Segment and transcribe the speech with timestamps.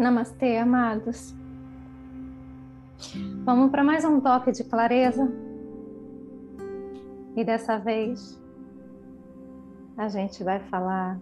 [0.00, 1.34] Namastê, amados.
[3.44, 5.30] Vamos para mais um toque de clareza.
[7.36, 8.42] E dessa vez
[9.98, 11.20] a gente vai falar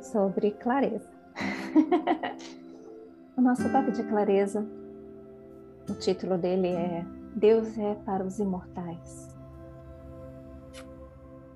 [0.00, 1.06] sobre clareza.
[3.36, 4.66] o nosso toque de clareza,
[5.86, 7.04] o título dele é
[7.36, 9.36] Deus é para os imortais.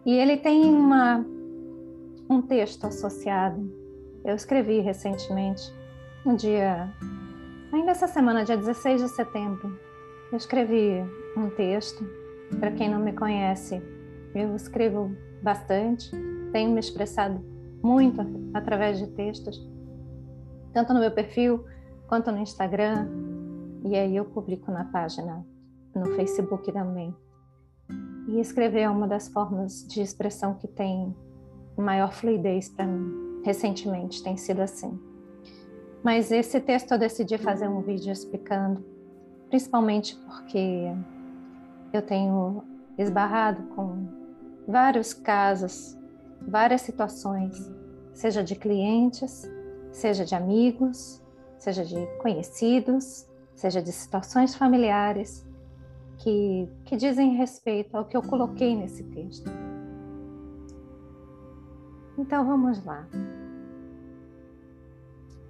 [0.05, 1.25] E ele tem uma,
[2.29, 3.78] um texto associado.
[4.29, 5.75] Eu escrevi recentemente,
[6.27, 6.93] um dia,
[7.73, 9.81] ainda essa semana, dia 16 de setembro,
[10.31, 11.03] eu escrevi
[11.35, 12.05] um texto.
[12.61, 13.83] Para quem não me conhece,
[14.35, 16.11] eu escrevo bastante,
[16.53, 17.43] tenho me expressado
[17.83, 18.21] muito
[18.53, 19.67] através de textos,
[20.75, 21.65] tanto no meu perfil
[22.07, 23.09] quanto no Instagram,
[23.83, 25.43] e aí eu publico na página
[25.95, 27.17] no Facebook também.
[28.29, 31.17] E escrever é uma das formas de expressão que tem
[31.79, 33.28] maior fluidez para mim.
[33.45, 34.99] Recentemente tem sido assim.
[36.03, 38.85] Mas esse texto eu decidi fazer um vídeo explicando,
[39.49, 40.93] principalmente porque
[41.93, 42.63] eu tenho
[42.97, 44.07] esbarrado com
[44.67, 45.99] vários casos,
[46.41, 47.57] várias situações,
[48.13, 49.49] seja de clientes,
[49.91, 51.23] seja de amigos,
[51.59, 55.45] seja de conhecidos, seja de situações familiares
[56.19, 59.51] que, que dizem respeito ao que eu coloquei nesse texto.
[62.19, 63.07] Então vamos lá.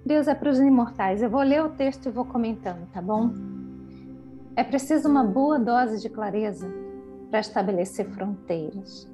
[0.05, 1.21] Deus é para os imortais.
[1.21, 3.31] Eu vou ler o texto e vou comentando, tá bom?
[4.55, 6.67] É preciso uma boa dose de clareza
[7.29, 9.11] para estabelecer fronteiras.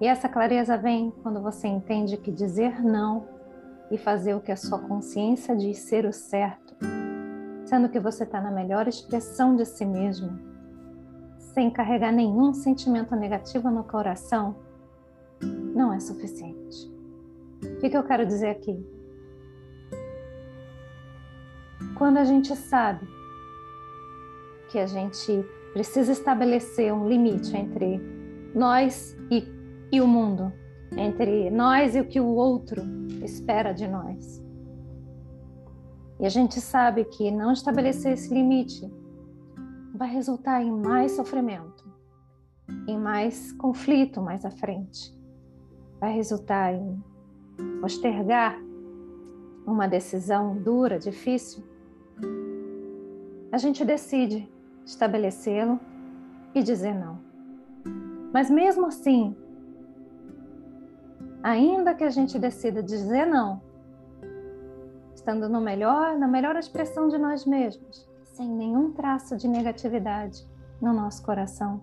[0.00, 3.26] E essa clareza vem quando você entende que dizer não
[3.90, 6.74] e fazer o que a sua consciência diz ser o certo
[7.74, 10.38] sendo que você está na melhor expressão de si mesmo,
[11.38, 14.54] sem carregar nenhum sentimento negativo no coração,
[15.40, 16.92] não é suficiente.
[17.62, 18.84] O que, que eu quero dizer aqui?
[21.96, 23.06] Quando a gente sabe
[24.68, 28.00] que a gente precisa estabelecer um limite entre
[28.54, 29.44] nós e,
[29.92, 30.52] e o mundo,
[30.96, 32.82] entre nós e o que o outro
[33.24, 34.42] espera de nós.
[36.20, 38.88] E a gente sabe que não estabelecer esse limite
[39.94, 41.84] vai resultar em mais sofrimento,
[42.88, 45.12] em mais conflito mais à frente.
[46.04, 47.02] Vai resultar em
[47.80, 48.60] postergar
[49.66, 51.64] uma decisão dura, difícil.
[53.50, 54.46] A gente decide
[54.84, 55.80] estabelecê-lo
[56.54, 57.18] e dizer não.
[58.34, 59.34] Mas mesmo assim,
[61.42, 63.62] ainda que a gente decida dizer não,
[65.14, 70.46] estando no melhor, na melhor expressão de nós mesmos, sem nenhum traço de negatividade
[70.82, 71.82] no nosso coração,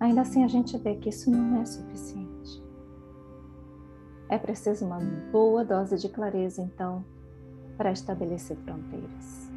[0.00, 2.61] ainda assim a gente vê que isso não é suficiente.
[4.32, 4.98] É preciso uma
[5.30, 7.04] boa dose de clareza, então,
[7.76, 9.52] para estabelecer fronteiras.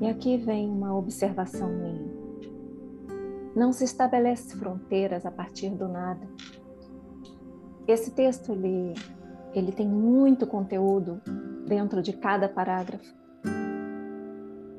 [0.00, 2.10] E aqui vem uma observação minha.
[3.54, 6.26] Não se estabelece fronteiras a partir do nada.
[7.86, 8.94] Esse texto ele
[9.52, 11.20] ele tem muito conteúdo
[11.68, 13.14] dentro de cada parágrafo.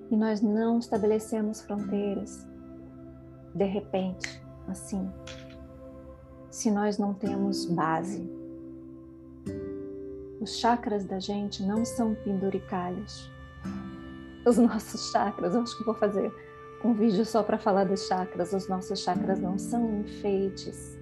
[0.09, 2.47] E nós não estabelecemos fronteiras
[3.53, 5.07] de repente, assim,
[6.49, 8.34] se nós não temos base.
[10.45, 13.31] Os chakras da gente não são penduricalhos.
[14.45, 16.31] Os nossos chakras, eu acho que vou fazer
[16.83, 18.53] um vídeo só para falar dos chakras.
[18.53, 20.95] Os nossos chakras não são enfeites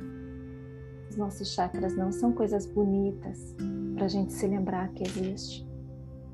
[1.14, 3.56] os nossos chakras não são coisas bonitas
[3.94, 5.64] para a gente se lembrar que existe.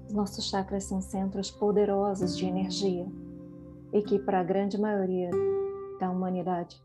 [0.08, 3.06] Os nossos chakras são centros poderosos de energia
[3.91, 5.31] e que para a grande maioria
[6.00, 6.81] da humanidade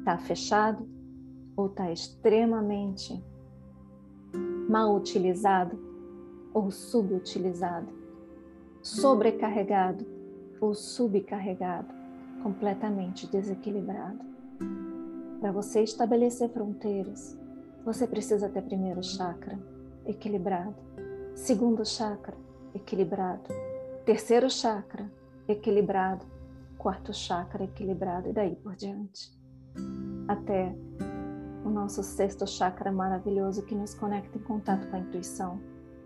[0.00, 0.84] está fechado
[1.56, 3.24] ou está extremamente
[4.68, 5.78] mal utilizado
[6.52, 7.88] ou subutilizado,
[8.82, 10.06] sobrecarregado
[10.60, 11.92] ou subcarregado,
[12.42, 14.24] completamente desequilibrado.
[15.40, 17.38] Para você estabelecer fronteiras,
[17.84, 19.58] você precisa ter primeiro chakra
[20.04, 20.74] equilibrado,
[21.34, 22.36] segundo chakra
[22.74, 23.48] equilibrado,
[24.04, 25.10] terceiro chakra
[25.46, 26.24] equilibrado,
[26.78, 29.30] quarto chakra equilibrado e daí por diante.
[30.26, 30.74] Até
[31.66, 35.58] o nosso sexto chakra maravilhoso que nos conecta em contato com a intuição.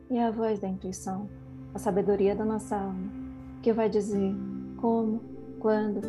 [0.09, 1.29] E é a voz da intuição,
[1.75, 3.13] a sabedoria da nossa alma,
[3.63, 4.35] que vai dizer
[4.81, 5.21] como,
[5.59, 6.01] quando,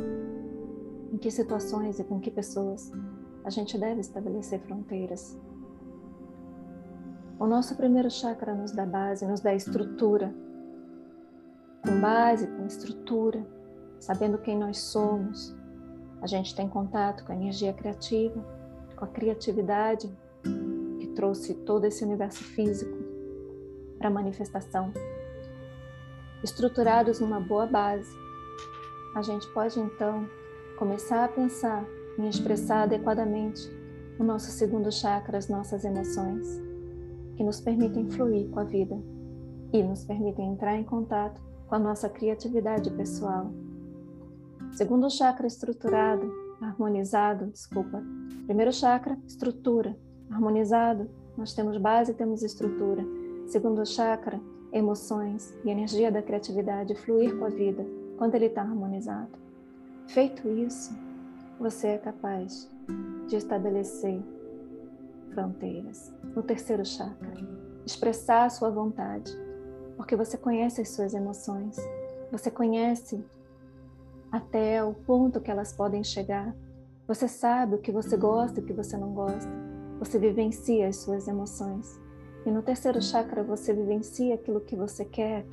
[1.11, 2.93] em que situações e com que pessoas
[3.43, 5.37] a gente deve estabelecer fronteiras.
[7.37, 10.33] O nosso primeiro chakra nos dá base, nos dá estrutura.
[11.83, 13.45] Com base, com estrutura,
[13.99, 15.53] sabendo quem nós somos,
[16.21, 18.60] a gente tem contato com a energia criativa,
[19.01, 20.15] com a criatividade
[20.99, 22.95] que trouxe todo esse universo físico
[23.97, 24.93] para manifestação.
[26.43, 28.15] Estruturados numa boa base,
[29.15, 30.29] a gente pode então
[30.77, 31.83] começar a pensar
[32.19, 33.67] em expressar adequadamente
[34.19, 36.61] o nosso segundo chakra, as nossas emoções,
[37.35, 39.01] que nos permitem fluir com a vida
[39.73, 43.51] e nos permitem entrar em contato com a nossa criatividade pessoal.
[44.73, 46.31] Segundo chakra estruturado,
[46.61, 48.20] harmonizado, desculpa.
[48.45, 49.97] Primeiro chakra, estrutura,
[50.29, 53.03] harmonizado, nós temos base temos estrutura.
[53.47, 54.39] Segundo chakra,
[54.71, 57.85] emoções e energia da criatividade fluir com a vida
[58.17, 59.31] quando ele está harmonizado.
[60.07, 60.93] Feito isso,
[61.59, 62.69] você é capaz
[63.27, 64.21] de estabelecer
[65.33, 67.31] fronteiras no terceiro chakra,
[67.85, 69.31] expressar a sua vontade,
[69.95, 71.77] porque você conhece as suas emoções,
[72.31, 73.23] você conhece
[74.31, 76.55] até o ponto que elas podem chegar.
[77.07, 79.49] Você sabe o que você gosta e o que você não gosta.
[79.99, 81.99] Você vivencia as suas emoções.
[82.45, 85.45] E no terceiro chakra você vivencia aquilo que você quer,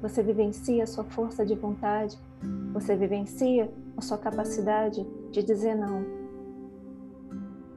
[0.00, 2.18] você vivencia a sua força de vontade,
[2.72, 6.04] você vivencia a sua capacidade de dizer não.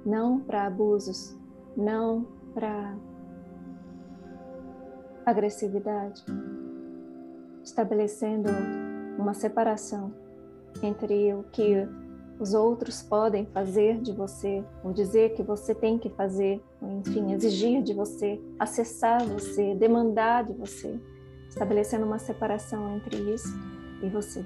[0.06, 1.38] Não para abusos,
[1.78, 2.98] não para
[5.26, 6.24] agressividade,
[7.64, 8.50] estabelecendo
[9.18, 10.14] uma separação
[10.82, 11.88] entre o que
[12.40, 17.34] os outros podem fazer de você, ou dizer que você tem que fazer, ou enfim,
[17.34, 20.98] exigir de você, acessar você, demandar de você,
[21.50, 23.54] estabelecendo uma separação entre isso
[24.02, 24.40] e você.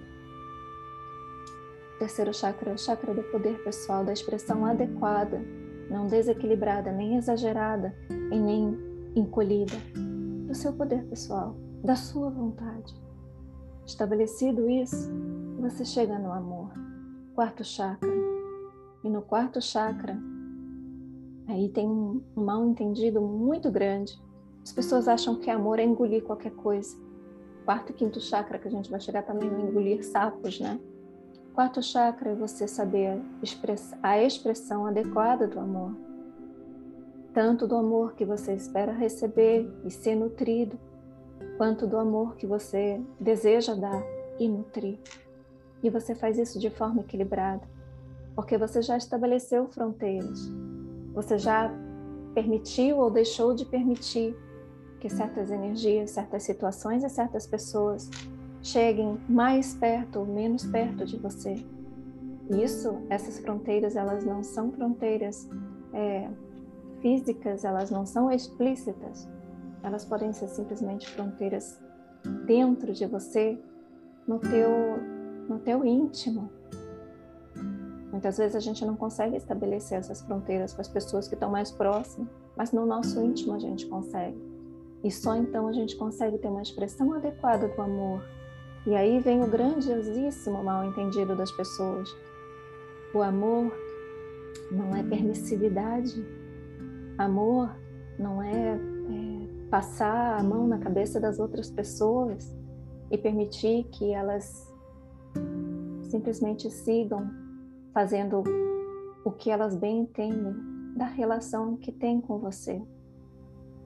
[1.96, 5.40] O terceiro chakra é o chakra do poder pessoal, da expressão adequada,
[5.88, 8.76] não desequilibrada, nem exagerada e nem
[9.16, 9.78] encolhida,
[10.48, 12.96] do seu poder pessoal, da sua vontade.
[13.86, 15.12] Estabelecido isso,
[15.60, 16.72] você chega no amor,
[17.34, 18.10] quarto chakra.
[19.04, 20.18] E no quarto chakra,
[21.48, 24.22] aí tem um mal entendido muito grande.
[24.64, 26.96] As pessoas acham que amor é engolir qualquer coisa.
[27.66, 30.80] Quarto e quinto chakra, que a gente vai chegar também no engolir sapos, né?
[31.54, 33.20] Quarto chakra é você saber
[34.02, 35.96] a expressão adequada do amor.
[37.34, 40.80] Tanto do amor que você espera receber e ser nutrido,
[41.58, 44.04] quanto do amor que você deseja dar
[44.40, 45.00] e nutrir.
[45.84, 47.68] E você faz isso de forma equilibrada,
[48.36, 50.40] porque você já estabeleceu fronteiras.
[51.14, 51.70] Você já
[52.34, 54.36] permitiu ou deixou de permitir
[55.00, 58.10] que certas energias, certas situações e certas pessoas
[58.62, 61.56] cheguem mais perto ou menos perto de você.
[62.50, 65.50] Isso, essas fronteiras, elas não são fronteiras
[65.94, 66.30] é,
[67.02, 69.28] físicas, elas não são explícitas.
[69.84, 71.78] Elas podem ser simplesmente fronteiras
[72.46, 73.60] dentro de você,
[74.26, 74.72] no teu
[75.48, 76.50] no teu íntimo.
[78.12, 81.72] Muitas vezes a gente não consegue estabelecer essas fronteiras com as pessoas que estão mais
[81.72, 84.38] próximas, mas no nosso íntimo a gente consegue.
[85.04, 88.24] E só então a gente consegue ter uma expressão adequada do amor.
[88.86, 92.10] E aí vem o grandiosíssimo mal entendido das pessoas.
[93.14, 93.72] O amor
[94.72, 96.26] não é permissividade.
[97.18, 97.76] Amor
[98.18, 102.56] não é, é passar a mão na cabeça das outras pessoas
[103.10, 104.73] e permitir que elas
[106.14, 107.28] simplesmente sigam
[107.92, 108.44] fazendo
[109.26, 110.54] o que elas bem entendem
[110.96, 112.80] da relação que tem com você.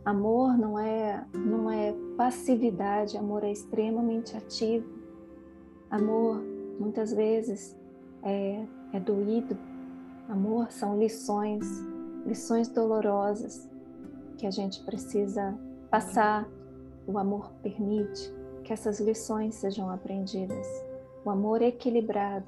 [0.04, 4.86] Amor não é não é passividade, amor é extremamente ativo.
[5.90, 6.44] Amor
[6.78, 7.78] muitas vezes
[8.24, 9.58] é, é doído.
[10.28, 11.66] Amor são lições,
[12.26, 13.70] lições dolorosas
[14.38, 15.58] que a gente precisa
[15.90, 16.46] passar.
[17.08, 18.34] O amor permite
[18.66, 20.87] que essas lições sejam aprendidas.
[21.28, 22.46] O amor equilibrado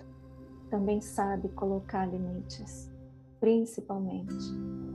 [0.69, 2.89] também sabe colocar limites,
[3.37, 4.33] principalmente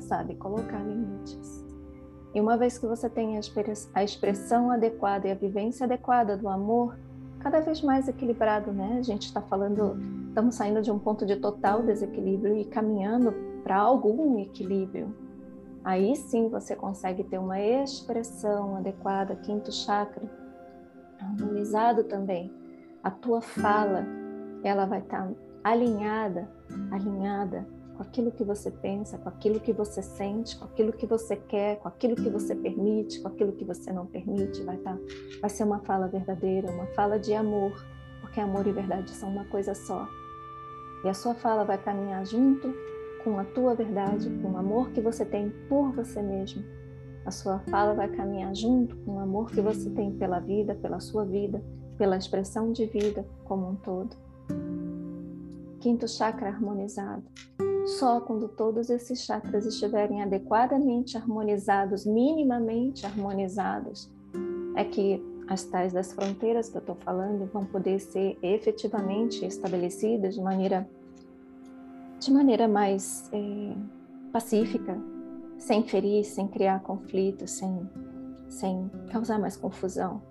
[0.00, 1.62] sabe colocar limites.
[2.34, 3.36] E uma vez que você tem
[3.94, 6.98] a expressão adequada e a vivência adequada do amor,
[7.40, 8.96] cada vez mais equilibrado, né?
[9.00, 9.98] A gente está falando,
[10.28, 15.14] estamos saindo de um ponto de total desequilíbrio e caminhando para algum equilíbrio.
[15.84, 20.24] Aí sim você consegue ter uma expressão adequada, quinto chakra,
[21.20, 22.63] harmonizado também
[23.04, 24.06] a tua fala
[24.64, 26.48] ela vai estar tá alinhada,
[26.90, 31.36] alinhada com aquilo que você pensa, com aquilo que você sente, com aquilo que você
[31.36, 35.00] quer, com aquilo que você permite, com aquilo que você não permite, vai estar, tá,
[35.40, 37.72] vai ser uma fala verdadeira, uma fala de amor,
[38.22, 40.08] porque amor e verdade são uma coisa só.
[41.04, 42.74] E a sua fala vai caminhar junto
[43.22, 46.64] com a tua verdade, com o amor que você tem por você mesmo.
[47.24, 51.00] A sua fala vai caminhar junto com o amor que você tem pela vida, pela
[51.00, 51.62] sua vida,
[51.96, 54.16] pela expressão de vida como um todo.
[55.80, 57.22] Quinto chakra harmonizado.
[57.98, 64.10] Só quando todos esses chakras estiverem adequadamente harmonizados, minimamente harmonizados,
[64.74, 70.34] é que as tais das fronteiras que eu estou falando vão poder ser efetivamente estabelecidas
[70.34, 70.88] de maneira
[72.18, 73.74] de maneira mais é,
[74.32, 74.98] pacífica,
[75.58, 77.88] sem ferir, sem criar conflitos, sem,
[78.48, 80.22] sem causar mais confusão.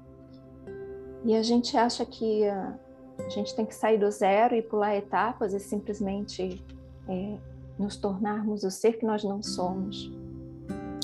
[1.23, 2.77] E a gente acha que a,
[3.19, 6.63] a gente tem que sair do zero e pular etapas e simplesmente
[7.07, 7.37] é,
[7.77, 10.11] nos tornarmos o ser que nós não somos.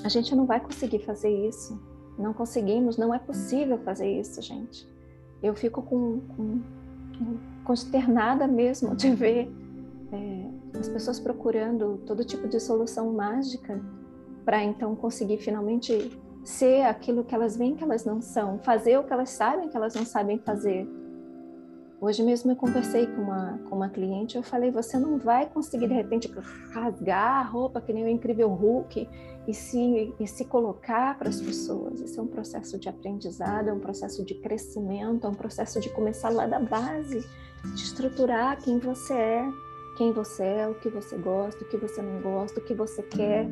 [0.04, 1.80] A gente não vai conseguir fazer isso.
[2.18, 4.88] Não conseguimos, não é possível fazer isso, gente.
[5.42, 6.62] Eu fico com, com
[7.64, 9.50] consternada mesmo de ver
[10.12, 13.80] é, as pessoas procurando todo tipo de solução mágica
[14.44, 19.04] para então conseguir finalmente ser aquilo que elas veem que elas não são, fazer o
[19.04, 20.88] que elas sabem que elas não sabem fazer.
[22.02, 25.88] Hoje mesmo eu conversei com uma, com uma cliente, eu falei, você não vai conseguir
[25.90, 26.34] de repente
[26.72, 29.10] rasgar a roupa que nem o incrível Hulk
[29.46, 32.00] e se, e se colocar para as pessoas.
[32.00, 35.90] Isso é um processo de aprendizado, é um processo de crescimento, é um processo de
[35.90, 37.20] começar lá da base,
[37.76, 39.52] de estruturar quem você é,
[39.98, 43.04] quem você é, o que você gosta, o que você não gosta, o que você
[43.04, 43.46] quer,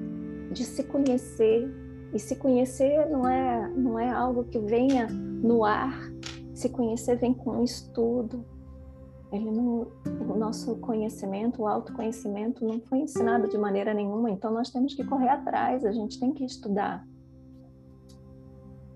[0.53, 1.70] de se conhecer.
[2.13, 5.99] E se conhecer não é, não é algo que venha no ar,
[6.53, 8.43] se conhecer vem com estudo,
[9.31, 14.69] ele não, o nosso conhecimento, o autoconhecimento não foi ensinado de maneira nenhuma, então nós
[14.69, 17.05] temos que correr atrás, a gente tem que estudar.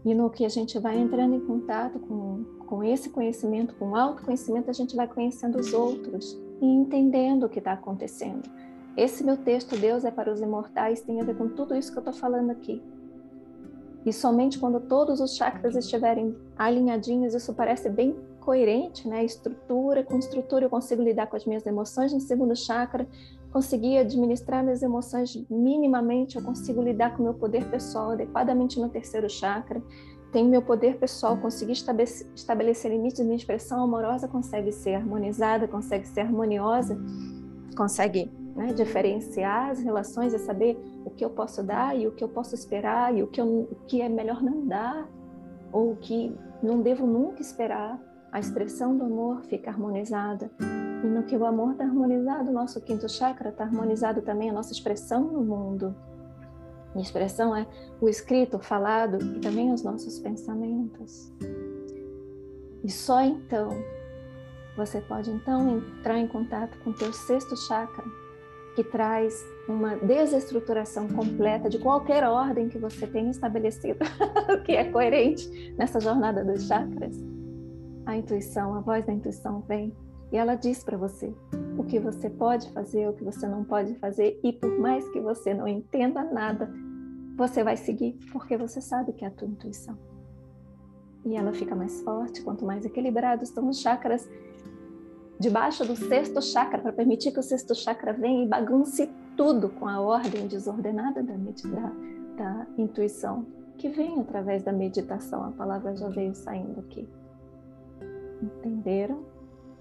[0.06, 3.96] E no que a gente vai entrando em contato com, com esse conhecimento, com o
[3.96, 8.50] autoconhecimento, a gente vai conhecendo os outros e entendendo o que está acontecendo.
[8.98, 11.98] Esse meu texto, Deus é para os imortais, tem a ver com tudo isso que
[11.98, 12.82] eu estou falando aqui.
[14.06, 19.24] E somente quando todos os chakras estiverem alinhadinhos, isso parece bem coerente, né?
[19.24, 23.08] Estrutura, com estrutura eu consigo lidar com as minhas emoções no segundo chakra,
[23.52, 28.90] conseguir administrar minhas emoções minimamente, eu consigo lidar com o meu poder pessoal adequadamente no
[28.90, 29.82] terceiro chakra.
[30.32, 36.22] Tenho meu poder pessoal, conseguir estabelecer limites, minha expressão amorosa consegue ser harmonizada, consegue ser
[36.22, 36.98] harmoniosa,
[37.76, 42.24] consegue né, diferenciar as relações e saber o que eu posso dar e o que
[42.24, 45.08] eu posso esperar e o que, eu, o que é melhor não dar
[45.72, 48.00] ou o que não devo nunca esperar
[48.32, 50.50] a expressão do amor fica harmonizada.
[50.60, 54.54] E no que o amor está harmonizado, o nosso quinto chakra está harmonizado também a
[54.54, 55.94] nossa expressão no mundo.
[56.96, 57.68] A expressão é
[58.00, 61.32] o escrito, o falado e também os nossos pensamentos.
[62.84, 63.70] E só então
[64.78, 68.04] você pode então entrar em contato com o teu sexto chakra,
[68.76, 74.00] que traz uma desestruturação completa de qualquer ordem que você tenha estabelecido,
[74.66, 77.32] que é coerente nessa jornada dos chakras
[78.06, 79.94] a intuição, a voz da intuição vem
[80.32, 81.34] e ela diz para você
[81.78, 85.20] o que você pode fazer, o que você não pode fazer, e por mais que
[85.20, 86.72] você não entenda nada,
[87.36, 89.98] você vai seguir, porque você sabe que é a tua intuição.
[91.26, 94.30] E ela fica mais forte quanto mais equilibrados estão os chakras
[95.42, 99.88] debaixo do sexto chakra, para permitir que o sexto chakra venha e bagunce tudo com
[99.88, 101.92] a ordem desordenada da, da,
[102.38, 103.46] da intuição,
[103.76, 105.44] que vem através da meditação.
[105.44, 107.10] A palavra já veio saindo aqui.
[108.42, 109.26] Entenderam?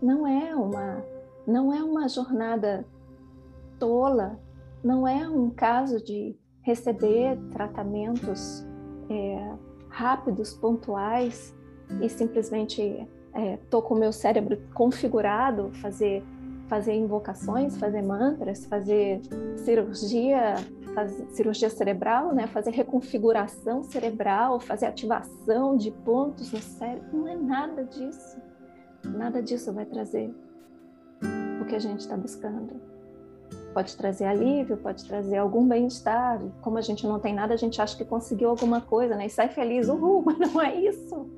[0.00, 1.05] Não é uma
[1.47, 2.87] não é uma jornada
[3.79, 4.38] tola,
[4.83, 8.64] não é um caso de receber tratamentos
[9.11, 9.55] é,
[9.88, 11.55] rápidos, pontuais
[12.00, 16.22] e simplesmente é, com o meu cérebro configurado, fazer
[16.70, 19.20] fazer invocações, fazer mantras, fazer
[19.56, 20.54] cirurgia,
[20.94, 22.46] fazer cirurgia cerebral, né?
[22.46, 27.08] fazer reconfiguração cerebral, fazer ativação de pontos no cérebro.
[27.12, 28.38] Não é nada disso.
[29.04, 30.32] Nada disso vai trazer
[31.60, 32.80] o que a gente está buscando.
[33.75, 36.40] Pode trazer alívio, pode trazer algum bem-estar.
[36.60, 39.26] Como a gente não tem nada, a gente acha que conseguiu alguma coisa, né?
[39.26, 41.28] E sai feliz, uhul, mas não é isso.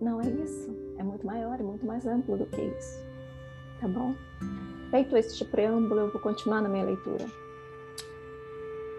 [0.00, 0.79] Não é isso.
[1.00, 3.02] É muito maior, é muito mais amplo do que isso.
[3.80, 4.14] Tá bom?
[4.90, 7.24] Feito este preâmbulo, eu vou continuar na minha leitura.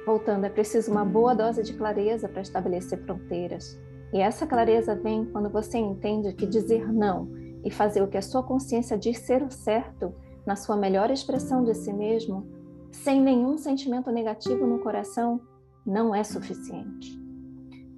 [0.03, 3.79] Voltando, é preciso uma boa dose de clareza para estabelecer fronteiras.
[4.11, 7.29] E essa clareza vem quando você entende que dizer não
[7.63, 10.11] e fazer o que a sua consciência diz ser o certo,
[10.43, 12.47] na sua melhor expressão de si mesmo,
[12.91, 15.39] sem nenhum sentimento negativo no coração,
[15.85, 17.15] não é suficiente.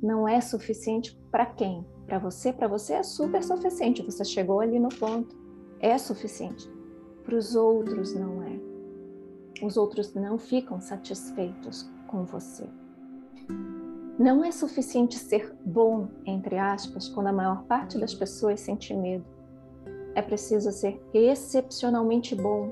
[0.02, 1.93] Não é suficiente para quem?
[2.06, 4.02] Para você, para você é super suficiente.
[4.04, 5.36] Você chegou ali no ponto.
[5.80, 6.70] É suficiente.
[7.24, 8.60] Para os outros não é.
[9.64, 12.68] Os outros não ficam satisfeitos com você.
[14.20, 19.26] Não é suficiente ser bom, entre aspas, quando a maior parte das pessoas sente medo
[20.16, 22.72] é preciso ser excepcionalmente bom.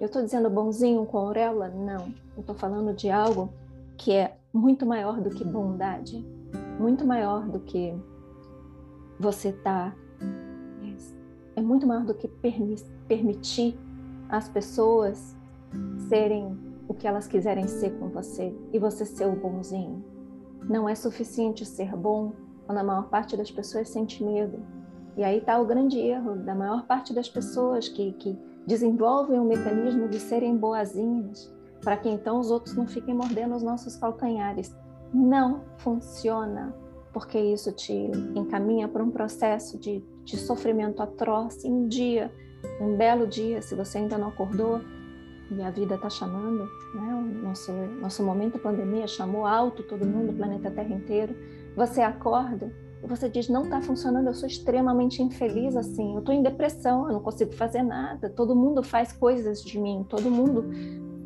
[0.00, 1.68] Eu estou dizendo bonzinho com auréola?
[1.68, 2.12] Não.
[2.36, 3.52] Eu estou falando de algo
[3.96, 6.24] que é muito maior do que bondade,
[6.78, 7.94] muito maior do que
[9.18, 9.94] você está
[11.56, 12.76] é muito maior do que permi
[13.08, 13.76] permitir
[14.28, 15.36] as pessoas
[16.08, 16.56] serem
[16.86, 20.04] o que elas quiserem ser com você e você ser o bonzinho.
[20.68, 22.32] Não é suficiente ser bom
[22.64, 24.58] quando a maior parte das pessoas sente medo.
[25.16, 29.44] E aí está o grande erro da maior parte das pessoas que, que desenvolvem o
[29.44, 34.76] mecanismo de serem boazinhas, para que então os outros não fiquem mordendo os nossos calcanhares.
[35.12, 36.74] Não funciona,
[37.12, 37.92] porque isso te
[38.34, 41.64] encaminha para um processo de, de sofrimento atroz.
[41.64, 42.32] E um dia,
[42.80, 44.80] um belo dia, se você ainda não acordou,
[45.50, 47.14] e a vida está chamando, né?
[47.14, 51.34] o nosso, nosso momento pandemia chamou alto todo mundo, o planeta Terra inteiro,
[51.74, 52.70] você acorda
[53.06, 57.12] você diz, não está funcionando, eu sou extremamente infeliz assim, eu estou em depressão, eu
[57.12, 60.68] não consigo fazer nada, todo mundo faz coisas de mim, todo mundo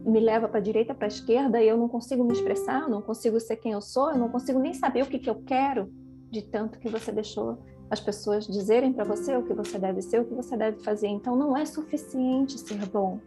[0.04, 2.88] me leva para a direita, para a esquerda, e eu não consigo me expressar, eu
[2.88, 5.42] não consigo ser quem eu sou, eu não consigo nem saber o que, que eu
[5.42, 5.92] quero,
[6.30, 7.58] de tanto que você deixou
[7.90, 11.08] as pessoas dizerem para você o que você deve ser, o que você deve fazer.
[11.08, 13.20] Então não é suficiente ser bom.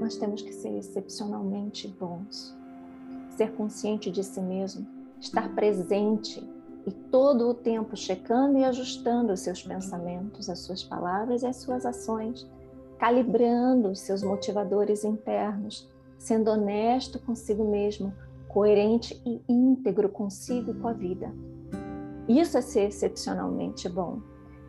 [0.00, 2.52] Nós temos que ser excepcionalmente bons.
[3.36, 4.84] Ser consciente de si mesmo,
[5.20, 6.42] estar presente
[6.84, 11.56] e todo o tempo checando e ajustando os seus pensamentos, as suas palavras e as
[11.56, 12.46] suas ações,
[12.98, 15.88] calibrando os seus motivadores internos,
[16.24, 18.14] sendo honesto consigo mesmo,
[18.48, 21.30] coerente e íntegro consigo e com a vida.
[22.26, 24.22] Isso é ser excepcionalmente bom.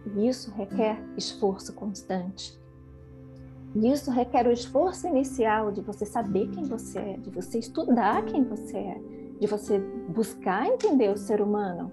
[0.06, 2.60] E isso requer esforço constante.
[3.74, 8.26] E isso requer o esforço inicial de você saber quem você é, de você estudar
[8.26, 9.02] quem você é,
[9.40, 11.90] de você buscar entender o ser humano,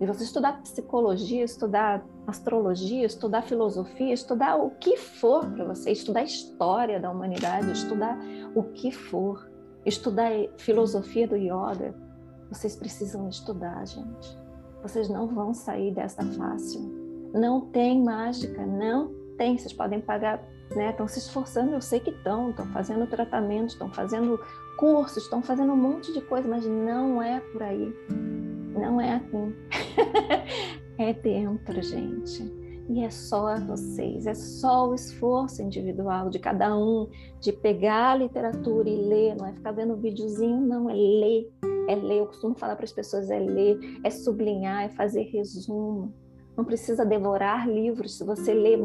[0.00, 6.20] de você estudar psicologia, estudar astrologia, estudar filosofia, estudar o que for para você, estudar
[6.20, 8.18] a história da humanidade, estudar
[8.54, 9.50] o que for,
[9.84, 11.94] estudar filosofia do yoga.
[12.50, 14.38] Vocês precisam estudar, gente.
[14.82, 16.80] Vocês não vão sair dessa fácil.
[17.32, 19.56] Não tem mágica, não tem.
[19.56, 20.42] Vocês podem pagar
[20.76, 20.90] né?
[20.90, 24.40] Estão se esforçando, eu sei que estão, estão fazendo tratamento, estão fazendo
[24.76, 27.94] cursos, estão fazendo um monte de coisa, mas não é por aí.
[28.74, 29.54] Não é assim.
[30.98, 32.42] é dentro, gente.
[32.88, 37.08] E é só vocês, é só o esforço individual de cada um,
[37.40, 41.50] de pegar a literatura e ler, não é ficar vendo videozinho, não, é ler,
[41.88, 42.18] é ler.
[42.18, 46.12] Eu costumo falar para as pessoas: é ler, é sublinhar, é fazer resumo.
[46.56, 48.76] Não precisa devorar livros, se você lê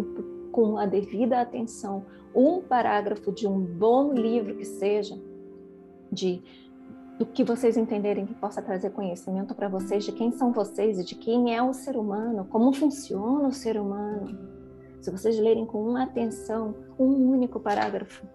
[0.52, 5.20] com a devida atenção um parágrafo de um bom livro que seja,
[6.12, 6.42] de
[7.18, 11.04] do que vocês entenderem que possa trazer conhecimento para vocês de quem são vocês e
[11.04, 14.38] de quem é o ser humano, como funciona o ser humano.
[15.02, 18.28] Se vocês lerem com uma atenção um único parágrafo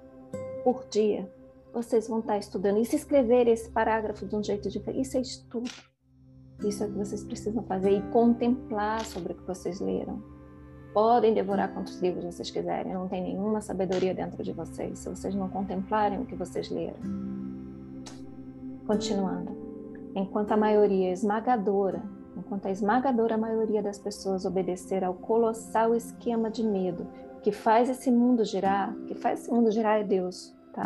[0.64, 1.30] por dia,
[1.72, 2.78] vocês vão estar estudando.
[2.78, 5.70] E se escrever esse parágrafo de um jeito diferente, isso é estudo.
[6.64, 10.22] Isso é o que vocês precisam fazer e contemplar sobre o que vocês leram.
[10.92, 15.34] Podem devorar quantos livros vocês quiserem, não tem nenhuma sabedoria dentro de vocês se vocês
[15.34, 17.51] não contemplarem o que vocês leram.
[18.86, 19.56] Continuando.
[20.14, 22.02] Enquanto a maioria esmagadora,
[22.36, 27.06] enquanto a esmagadora maioria das pessoas obedecer ao colossal esquema de medo
[27.42, 30.84] que faz esse mundo girar, que faz esse mundo girar é Deus, tá?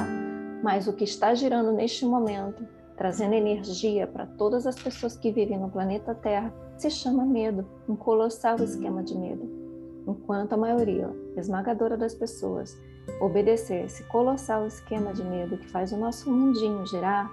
[0.62, 5.58] Mas o que está girando neste momento, trazendo energia para todas as pessoas que vivem
[5.58, 9.66] no planeta Terra, se chama medo, um colossal esquema de medo
[10.06, 12.78] enquanto a maioria esmagadora das pessoas
[13.20, 17.30] obedecer esse colossal esquema de medo que faz o nosso mundinho girar,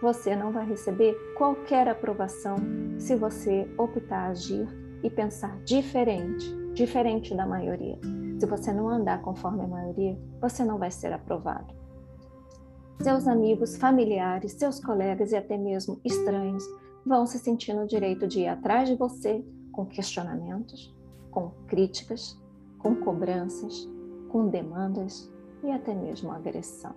[0.00, 2.56] você não vai receber qualquer aprovação
[2.98, 4.66] se você optar agir
[5.02, 7.98] e pensar diferente, diferente da maioria.
[8.38, 11.74] Se você não andar conforme a maioria, você não vai ser aprovado.
[13.02, 16.64] Seus amigos, familiares, seus colegas e até mesmo estranhos
[17.04, 20.94] vão se sentir no direito de ir atrás de você com questionamentos,
[21.30, 22.40] com críticas,
[22.78, 23.88] com cobranças,
[24.28, 25.30] com demandas
[25.62, 26.94] e até mesmo agressão.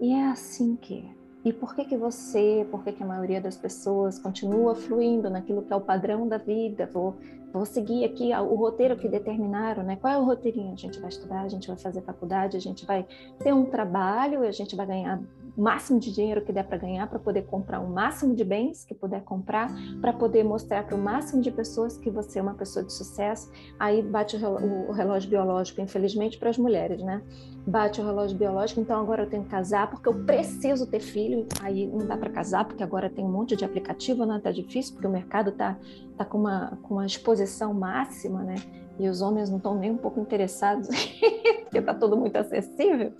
[0.00, 1.25] E é assim que é.
[1.46, 5.62] E por que que você, por que que a maioria das pessoas continua fluindo naquilo
[5.62, 6.90] que é o padrão da vida?
[6.92, 7.14] Vou,
[7.52, 9.94] vou seguir aqui o roteiro que determinaram, né?
[9.94, 10.72] Qual é o roteirinho?
[10.72, 13.06] A gente vai estudar, a gente vai fazer faculdade, a gente vai
[13.38, 15.22] ter um trabalho, a gente vai ganhar
[15.56, 18.84] o máximo de dinheiro que der para ganhar, para poder comprar o máximo de bens
[18.84, 22.54] que puder comprar, para poder mostrar para o máximo de pessoas que você é uma
[22.54, 23.50] pessoa de sucesso.
[23.78, 27.22] Aí bate o relógio biológico, infelizmente, para as mulheres, né?
[27.66, 31.46] Bate o relógio biológico, então agora eu tenho que casar porque eu preciso ter filho.
[31.62, 34.38] Aí não dá para casar porque agora tem um monte de aplicativo, né?
[34.42, 35.78] Tá difícil porque o mercado tá,
[36.16, 38.56] tá com, uma, com uma exposição máxima, né?
[38.98, 40.88] E os homens não estão nem um pouco interessados,
[41.64, 43.12] porque tá tudo muito acessível.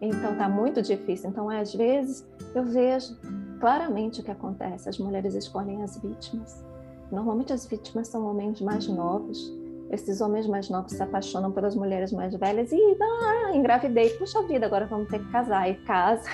[0.00, 1.30] Então está muito difícil.
[1.30, 3.16] Então, às vezes, eu vejo
[3.60, 4.88] claramente o que acontece.
[4.88, 6.64] As mulheres escolhem as vítimas.
[7.10, 9.52] Normalmente as vítimas são homens mais novos.
[9.90, 14.10] Esses homens mais novos se apaixonam pelas mulheres mais velhas e ah, engravidei.
[14.10, 15.70] Puxa vida, agora vamos ter que casar.
[15.70, 16.28] E casa.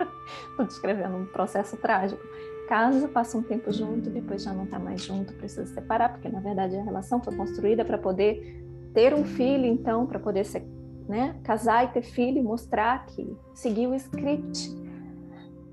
[0.50, 2.22] Estou descrevendo um processo trágico.
[2.68, 6.40] Casa, passa um tempo junto, depois já não está mais junto, precisa separar, porque na
[6.40, 8.60] verdade a relação foi construída para poder
[8.92, 10.66] ter um filho, então, para poder ser,
[11.08, 14.70] né, casar e ter filho, mostrar que seguiu o script.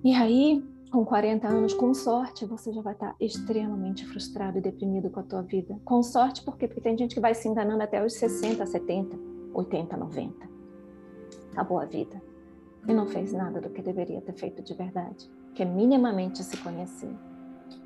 [0.03, 5.09] E aí com 40 anos, com sorte, você já vai estar extremamente frustrado e deprimido
[5.09, 5.75] com a tua vida.
[5.83, 6.67] Com sorte, por quê?
[6.67, 9.17] Porque tem gente que vai se enganando até os 60, 70,
[9.55, 10.49] 80, 90.
[11.51, 12.21] Acabou a vida.
[12.87, 16.57] E não fez nada do que deveria ter feito de verdade, que é minimamente se
[16.57, 17.09] conhecer.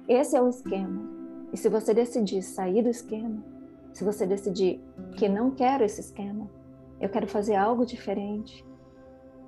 [0.05, 1.09] Esse é o esquema.
[1.53, 3.41] E se você decidir sair do esquema,
[3.93, 4.83] se você decidir
[5.15, 6.49] que não quero esse esquema,
[6.99, 8.65] eu quero fazer algo diferente,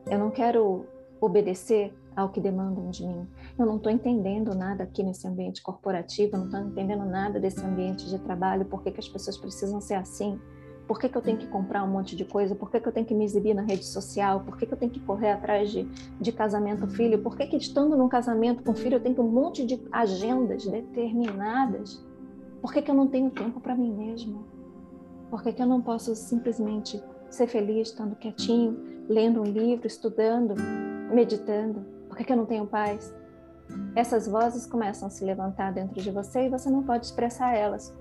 [0.09, 0.85] eu não quero
[1.21, 3.27] obedecer ao que demandam de mim.
[3.57, 7.63] Eu não estou entendendo nada aqui nesse ambiente corporativo, eu não estou entendendo nada desse
[7.65, 10.39] ambiente de trabalho, por que, que as pessoas precisam ser assim,
[10.87, 12.91] por que, que eu tenho que comprar um monte de coisa, por que, que eu
[12.91, 15.69] tenho que me exibir na rede social, por que, que eu tenho que correr atrás
[15.71, 15.83] de,
[16.19, 19.63] de casamento filho, por que, que estando num casamento com filho eu tenho um monte
[19.65, 22.03] de agendas determinadas,
[22.59, 24.41] por que, que eu não tenho tempo para mim mesma,
[25.29, 30.55] por que, que eu não posso simplesmente ser feliz estando quietinho, lendo um livro, estudando,
[31.11, 31.85] meditando?
[32.07, 33.13] Por que, que eu não tenho paz?
[33.95, 37.93] Essas vozes começam a se levantar dentro de você e você não pode expressar elas.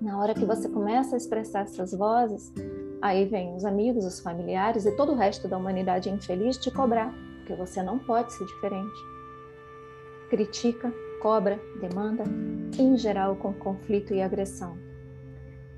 [0.00, 2.52] Na hora que você começa a expressar essas vozes,
[3.02, 7.12] aí vem os amigos, os familiares e todo o resto da humanidade infeliz te cobrar,
[7.38, 9.00] porque você não pode ser diferente.
[10.30, 12.24] Critica, cobra, demanda,
[12.78, 14.76] em geral com conflito e agressão.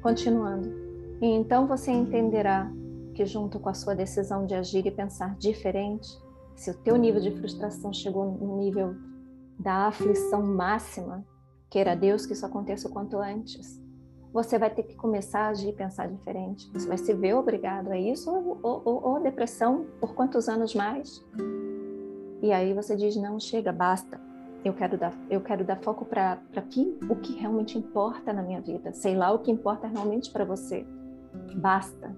[0.02, 0.79] Continuando.
[1.20, 2.70] E então você entenderá
[3.14, 6.08] que junto com a sua decisão de agir e pensar diferente,
[6.56, 8.94] se o teu nível de frustração chegou no nível
[9.58, 11.24] da aflição máxima,
[11.68, 13.80] queira Deus que isso aconteça o quanto antes,
[14.32, 16.70] você vai ter que começar a agir e pensar diferente.
[16.72, 21.22] Você vai se ver obrigado a isso ou, ou, ou depressão por quantos anos mais?
[22.40, 24.20] E aí você diz não chega, basta.
[24.64, 26.38] Eu quero dar, eu quero dar foco para
[27.08, 28.92] o que realmente importa na minha vida.
[28.92, 30.86] Sei lá o que importa realmente para você.
[31.54, 32.14] Basta.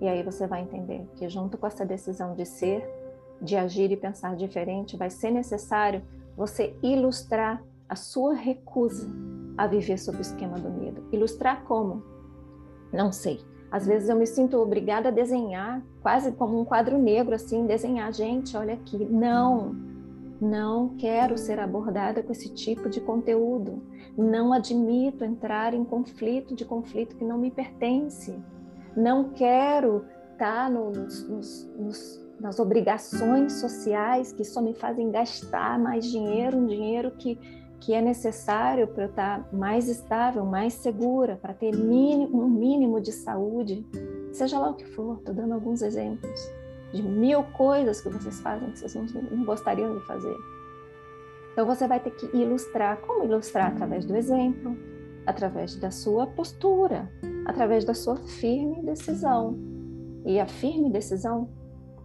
[0.00, 2.88] E aí você vai entender que junto com essa decisão de ser,
[3.40, 6.02] de agir e pensar diferente, vai ser necessário
[6.36, 9.08] você ilustrar a sua recusa
[9.56, 11.04] a viver sob o esquema do medo.
[11.12, 12.02] Ilustrar como?
[12.92, 13.40] Não sei.
[13.70, 18.12] Às vezes eu me sinto obrigada a desenhar, quase como um quadro negro, assim, desenhar,
[18.12, 19.04] gente, olha aqui.
[19.04, 19.74] Não,
[20.42, 23.80] não quero ser abordada com esse tipo de conteúdo.
[24.18, 28.36] Não admito entrar em conflito de conflito que não me pertence.
[28.96, 36.10] Não quero estar nos, nos, nos nas obrigações sociais que só me fazem gastar mais
[36.10, 37.36] dinheiro, um dinheiro que,
[37.78, 43.00] que é necessário para eu estar mais estável, mais segura, para ter mínimo, um mínimo
[43.00, 43.86] de saúde,
[44.32, 45.18] seja lá o que for.
[45.18, 46.61] Estou dando alguns exemplos
[46.92, 50.36] de mil coisas que vocês fazem que vocês não, gostariam de fazer.
[51.52, 53.00] Então você vai ter que ilustrar.
[53.00, 53.72] Como ilustrar?
[53.72, 54.76] Através do exemplo,
[55.26, 57.10] através da sua postura,
[57.46, 59.56] através da sua firme decisão.
[60.24, 61.48] E a firme decisão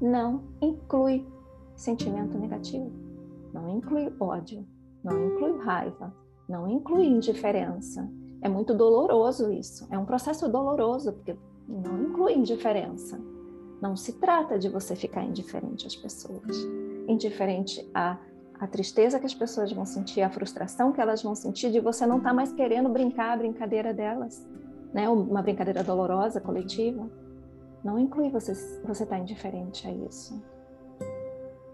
[0.02, 1.26] não inclui
[1.76, 2.92] sentimento negativo,
[3.54, 4.66] não inclui ódio,
[5.04, 6.14] não inclui raiva,
[6.50, 8.10] não inclui indiferença.
[8.42, 11.36] É muito doloroso isso, é um processo doloroso, porque
[11.68, 13.20] não inclui indiferença.
[13.82, 16.58] Não se trata de você ficar indiferente às pessoas,
[17.08, 18.18] indiferente à,
[18.60, 22.06] à tristeza que as pessoas vão sentir, à frustração que elas vão sentir de você
[22.06, 24.46] não estar tá mais querendo brincar a brincadeira delas,
[24.94, 25.08] né?
[25.08, 27.08] uma brincadeira dolorosa, coletiva.
[27.84, 30.42] Não inclui você você estar tá indiferente a isso.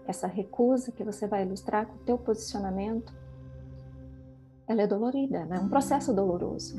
[0.06, 3.14] Essa recusa que você vai ilustrar com o teu posicionamento,
[4.66, 5.56] ela é dolorida, né?
[5.56, 6.76] é um processo doloroso.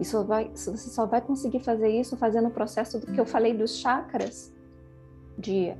[0.00, 3.56] Isso vai, você só vai conseguir fazer isso fazendo o processo do que eu falei
[3.56, 4.52] dos chakras,
[5.38, 5.74] de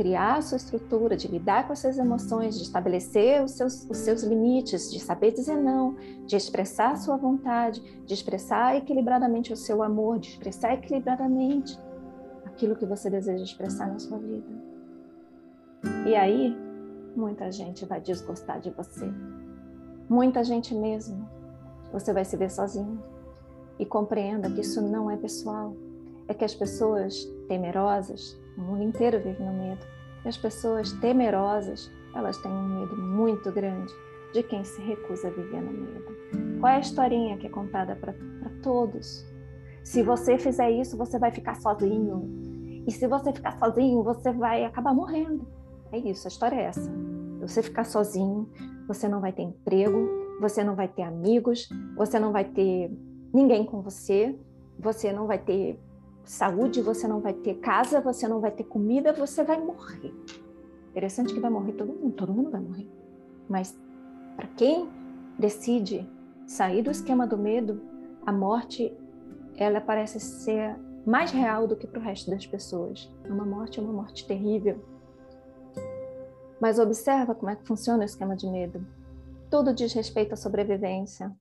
[0.00, 4.22] criar a sua estrutura, de lidar com essas emoções, de estabelecer os seus, os seus
[4.22, 5.94] limites, de saber dizer não,
[6.26, 11.78] de expressar a sua vontade, de expressar equilibradamente o seu amor, de expressar equilibradamente
[12.46, 14.48] aquilo que você deseja expressar na sua vida.
[16.06, 16.56] E aí,
[17.14, 19.06] muita gente vai desgostar de você.
[20.08, 21.28] Muita gente mesmo.
[21.92, 23.02] Você vai se ver sozinho.
[23.78, 25.76] E compreenda que isso não é pessoal.
[26.26, 29.84] É que as pessoas temerosas, o mundo inteiro vive no medo.
[30.24, 33.92] E as pessoas temerosas, elas têm um medo muito grande
[34.32, 36.60] de quem se recusa a viver no medo.
[36.60, 38.14] Qual é a historinha que é contada para
[38.62, 39.26] todos?
[39.82, 42.84] Se você fizer isso, você vai ficar sozinho.
[42.86, 45.46] E se você ficar sozinho, você vai acabar morrendo.
[45.90, 46.92] É isso, a história é essa.
[47.40, 48.48] Você ficar sozinho,
[48.86, 50.08] você não vai ter emprego,
[50.40, 52.90] você não vai ter amigos, você não vai ter
[53.32, 54.38] ninguém com você,
[54.78, 55.78] você não vai ter
[56.30, 60.14] saúde, você não vai ter casa, você não vai ter comida, você vai morrer.
[60.90, 62.88] Interessante que vai morrer todo mundo, todo mundo vai morrer.
[63.48, 63.76] Mas
[64.36, 64.88] para quem
[65.36, 66.08] decide
[66.46, 67.82] sair do esquema do medo,
[68.24, 68.96] a morte
[69.56, 73.12] ela parece ser mais real do que para o resto das pessoas.
[73.28, 74.78] Uma morte é uma morte terrível.
[76.60, 78.86] Mas observa como é que funciona o esquema de medo.
[79.50, 81.34] Tudo diz respeito à sobrevivência.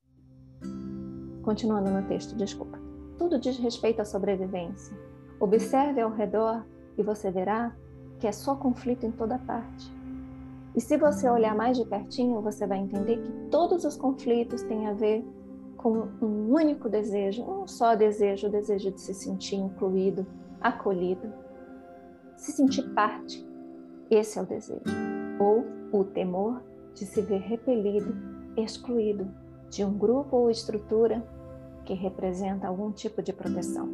[1.43, 2.78] Continuando no texto, desculpa.
[3.19, 4.97] Tudo diz respeito à sobrevivência.
[5.41, 6.65] Observe ao redor
[6.97, 7.75] e você verá
[8.17, 9.93] que é só conflito em toda parte.
[10.73, 14.88] E se você olhar mais de pertinho, você vai entender que todos os conflitos têm
[14.88, 15.25] a ver
[15.75, 20.25] com um único desejo, um só desejo, o desejo de se sentir incluído,
[20.62, 21.32] acolhido,
[22.38, 23.45] se sentir parte.
[24.10, 24.82] Esse é o desejo.
[25.39, 26.62] Ou o temor
[26.93, 28.15] de se ver repelido,
[28.55, 29.27] excluído
[29.69, 31.21] de um grupo ou estrutura
[31.89, 33.89] que representa algum tipo de proteção.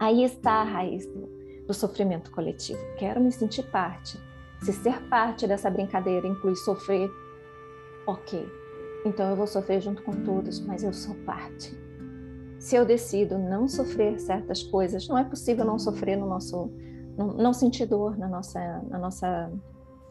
[0.00, 1.28] Aí está a raiz do,
[1.64, 2.80] do sofrimento coletivo.
[2.98, 4.18] Quero me sentir parte.
[4.62, 7.08] Se ser parte dessa brincadeira inclui sofrer,
[8.04, 8.44] ok.
[9.04, 11.72] Então eu vou sofrer junto com todos, mas eu sou parte.
[12.58, 16.68] Se eu decido não sofrer certas coisas, não é possível não sofrer no nosso,
[17.16, 19.52] não, não sentir dor na nossa, na nossa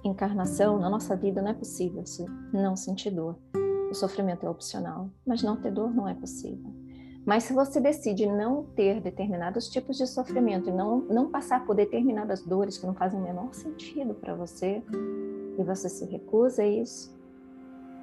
[0.06, 2.02] encarnação, na nossa vida, não é possível
[2.54, 3.36] não sentir dor.
[3.90, 6.74] O sofrimento é opcional, mas não ter dor não é possível.
[7.26, 11.76] Mas se você decide não ter determinados tipos de sofrimento e não, não passar por
[11.76, 14.84] determinadas dores que não fazem o menor sentido para você,
[15.58, 17.16] e você se recusa a isso,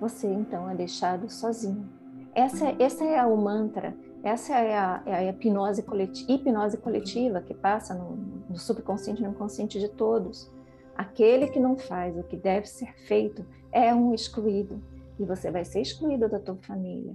[0.01, 1.88] você então é deixado sozinho.
[2.35, 7.55] Essa, essa é o mantra, essa é a, é a hipnose, coletiva, hipnose coletiva que
[7.55, 8.16] passa no,
[8.49, 10.51] no subconsciente e no inconsciente de todos.
[10.97, 14.83] Aquele que não faz o que deve ser feito é um excluído.
[15.23, 17.15] E você vai ser excluído da tua família.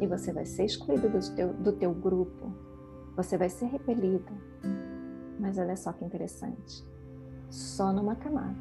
[0.00, 2.54] E você vai ser excluído do teu, do teu grupo.
[3.16, 4.32] Você vai ser repelido.
[5.40, 6.86] Mas olha só que interessante.
[7.50, 8.54] Só numa camada.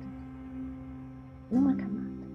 [1.52, 2.26] Numa camada.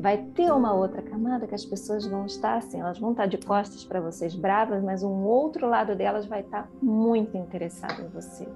[0.00, 3.36] Vai ter uma outra camada que as pessoas vão estar assim, elas vão estar de
[3.36, 8.48] costas para vocês bravas, mas um outro lado delas vai estar muito interessado em você.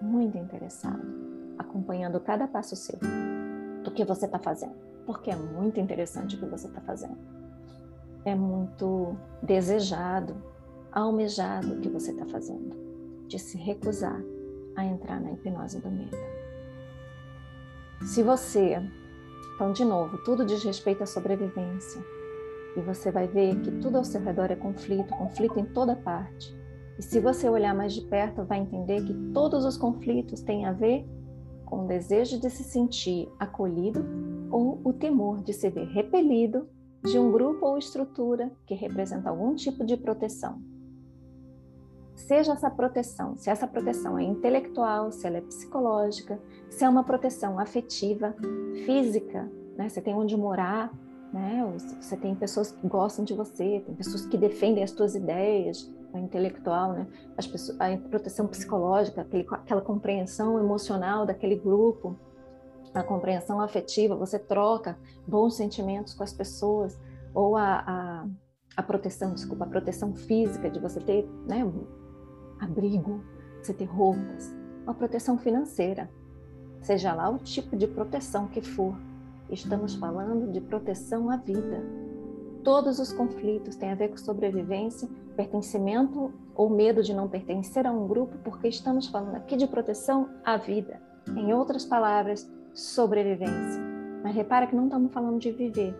[0.00, 1.02] Muito interessado,
[1.58, 2.98] acompanhando cada passo seu
[3.84, 7.18] do que você está fazendo porque é muito interessante o que você está fazendo.
[8.24, 10.36] É muito desejado,
[10.92, 12.76] almejado o que você está fazendo,
[13.26, 14.22] de se recusar
[14.76, 16.16] a entrar na hipnose do medo.
[18.02, 18.80] Se você,
[19.54, 22.02] então de novo, tudo diz respeito à sobrevivência,
[22.76, 26.56] e você vai ver que tudo ao seu redor é conflito, conflito em toda parte.
[26.98, 30.72] E se você olhar mais de perto, vai entender que todos os conflitos têm a
[30.72, 31.06] ver
[31.72, 34.04] com o desejo de se sentir acolhido
[34.50, 36.68] ou o temor de se ver repelido
[37.02, 40.60] de um grupo ou estrutura que representa algum tipo de proteção.
[42.14, 47.04] Seja essa proteção, se essa proteção é intelectual, se ela é psicológica, se é uma
[47.04, 48.36] proteção afetiva,
[48.84, 49.88] física, né?
[49.88, 50.92] Você tem onde morar,
[51.32, 51.64] né?
[52.02, 56.18] Você tem pessoas que gostam de você, tem pessoas que defendem as suas ideias, a
[56.18, 57.06] intelectual, né?
[57.36, 62.16] As pessoas, a proteção psicológica, aquele, aquela compreensão emocional daquele grupo,
[62.94, 66.98] a compreensão afetiva, você troca bons sentimentos com as pessoas,
[67.34, 68.26] ou a, a,
[68.76, 71.64] a proteção, desculpa, a proteção física de você ter né,
[72.60, 73.24] abrigo,
[73.62, 76.10] você ter roupas, uma proteção financeira,
[76.80, 78.94] seja lá o tipo de proteção que for.
[79.48, 81.82] Estamos falando de proteção à vida.
[82.64, 87.92] Todos os conflitos têm a ver com sobrevivência, pertencimento ou medo de não pertencer a
[87.92, 91.00] um grupo, porque estamos falando aqui de proteção à vida.
[91.28, 93.80] Em outras palavras, sobrevivência.
[94.22, 95.94] Mas repara que não estamos falando de viver.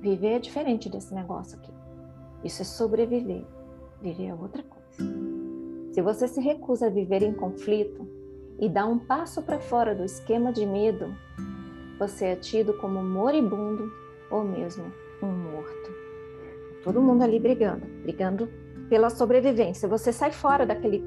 [0.00, 1.72] Viver é diferente desse negócio aqui.
[2.44, 3.44] Isso é sobreviver.
[4.00, 4.76] Viver é outra coisa.
[5.92, 8.06] Se você se recusa a viver em conflito
[8.58, 11.14] e dá um passo para fora do esquema de medo,
[11.98, 13.90] você é tido como moribundo
[14.30, 14.84] ou mesmo
[15.22, 15.95] um morto.
[16.86, 18.48] Todo mundo ali brigando, brigando
[18.88, 19.88] pela sobrevivência.
[19.88, 21.02] Você sai fora daquele.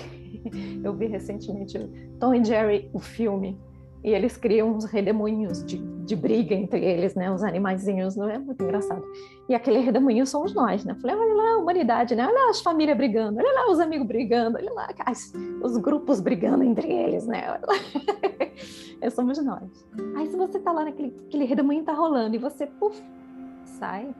[0.82, 1.78] Eu vi recentemente
[2.18, 3.60] Tom e Jerry, o filme,
[4.02, 7.30] e eles criam uns redemoinhos de, de briga entre eles, né?
[7.30, 9.04] Os animaizinhos, não é muito engraçado.
[9.46, 10.94] E aquele redemoinho somos nós, né?
[10.94, 12.26] Falei, olha lá a humanidade, né?
[12.26, 16.18] Olha lá as famílias brigando, olha lá os amigos brigando, olha lá as, os grupos
[16.18, 17.60] brigando entre eles, né?
[19.02, 19.86] é, somos nós.
[20.16, 23.02] Aí se você tá lá naquele aquele redemoinho tá rolando e você, puf,
[23.64, 24.14] sai,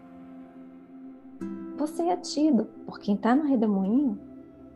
[1.77, 4.19] você é tido por quem tá no redemoinho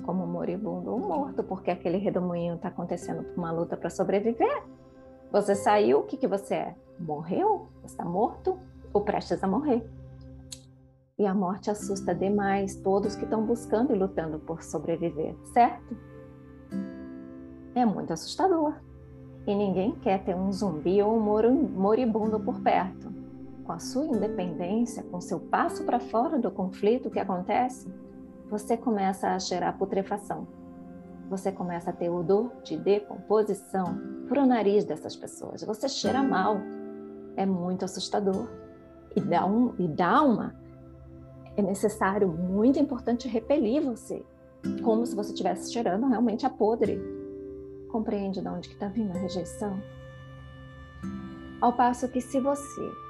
[0.05, 4.63] como moribundo ou morto, porque aquele redemoinho está acontecendo por uma luta para sobreviver.
[5.31, 6.77] Você saiu, o que, que você é?
[6.99, 7.69] Morreu?
[7.85, 8.59] Está morto?
[8.93, 9.89] ou prestes a morrer.
[11.19, 15.97] E a morte assusta demais todos que estão buscando e lutando por sobreviver, certo?
[17.75, 18.75] É muito assustador.
[19.47, 23.18] E ninguém quer ter um zumbi ou um moribundo por perto.
[23.69, 27.87] Com a sua independência, com seu passo para fora do conflito que acontece,
[28.49, 30.49] você começa a cheirar putrefação.
[31.29, 35.63] Você começa a ter odor de decomposição para o nariz dessas pessoas.
[35.65, 36.57] Você cheira mal.
[37.37, 38.49] É muito assustador.
[39.15, 40.55] E dá, um, e dá uma.
[41.55, 44.25] É necessário, muito importante, repelir você.
[44.83, 46.99] Como se você estivesse cheirando realmente a podre.
[47.93, 49.79] Compreende de onde está vindo a rejeição?
[51.61, 53.08] Ao passo que se você,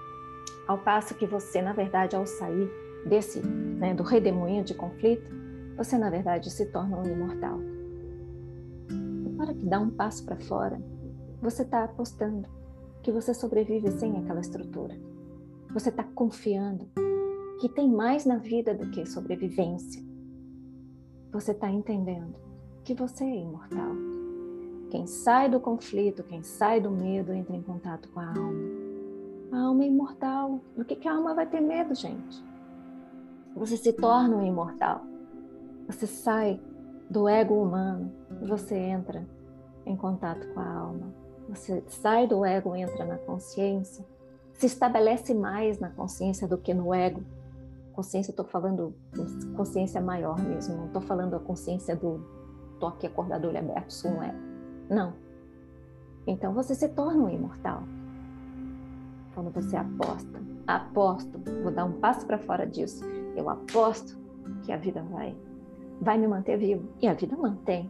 [0.68, 2.70] ao passo que você, na verdade, ao sair
[3.06, 5.30] desse, né, do redemoinho de conflito,
[5.76, 7.58] você na verdade se torna um imortal.
[8.90, 10.78] Na hora que dá um passo para fora,
[11.40, 12.46] você está apostando
[13.02, 14.94] que você sobrevive sem aquela estrutura.
[15.72, 16.90] Você está confiando
[17.60, 20.02] que tem mais na vida do que sobrevivência.
[21.32, 22.34] Você está entendendo
[22.84, 23.94] que você é imortal.
[24.90, 28.87] Quem sai do conflito, quem sai do medo, entra em contato com a alma.
[29.50, 30.60] A alma é imortal.
[30.76, 32.44] Do que, que a alma vai ter medo, gente?
[33.56, 35.02] Você se torna um imortal.
[35.86, 36.60] Você sai
[37.08, 39.26] do ego humano e você entra
[39.86, 41.14] em contato com a alma.
[41.48, 44.04] Você sai do ego, entra na consciência,
[44.52, 47.22] se estabelece mais na consciência do que no ego.
[47.94, 48.94] Consciência, estou falando
[49.56, 52.20] consciência maior mesmo, não estou falando a consciência do
[52.78, 54.38] toque acordado, olho aberto, sou um ego.
[54.90, 55.14] Não.
[56.26, 57.82] Então você se torna um imortal.
[59.38, 63.04] Quando você aposta, aposto, vou dar um passo para fora disso,
[63.36, 64.18] eu aposto
[64.64, 65.36] que a vida vai
[66.00, 66.88] vai me manter vivo.
[67.00, 67.88] E a vida mantém.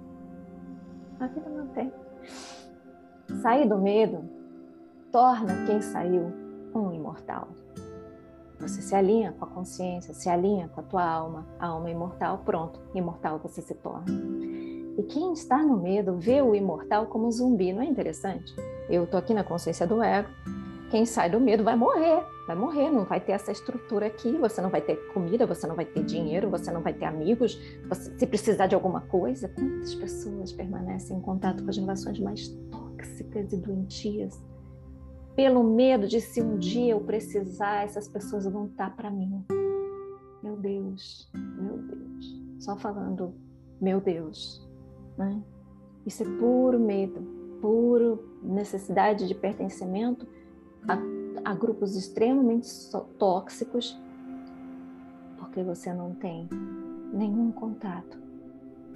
[1.18, 1.90] A vida mantém.
[3.40, 4.28] Sair do medo
[5.10, 6.30] torna quem saiu
[6.74, 7.48] um imortal.
[8.60, 12.42] Você se alinha com a consciência, se alinha com a tua alma, a alma imortal,
[12.44, 14.04] pronto, imortal você se torna.
[14.98, 18.54] E quem está no medo vê o imortal como zumbi, não é interessante?
[18.90, 20.28] Eu estou aqui na consciência do ego,
[20.90, 24.60] quem sai do medo vai morrer, vai morrer, não vai ter essa estrutura aqui, você
[24.60, 28.18] não vai ter comida, você não vai ter dinheiro, você não vai ter amigos, você,
[28.18, 33.52] se precisar de alguma coisa, quantas pessoas permanecem em contato com as relações mais tóxicas
[33.52, 34.42] e doentias?
[35.36, 39.44] Pelo medo de se um dia eu precisar, essas pessoas vão estar para mim.
[40.42, 42.42] Meu Deus, meu Deus.
[42.58, 43.34] Só falando,
[43.80, 44.66] meu Deus.
[45.16, 45.40] Né?
[46.06, 47.20] Isso é puro medo,
[47.60, 50.26] puro necessidade de pertencimento
[50.86, 52.68] a, a grupos extremamente
[53.18, 53.98] tóxicos,
[55.38, 56.48] porque você não tem
[57.12, 58.18] nenhum contato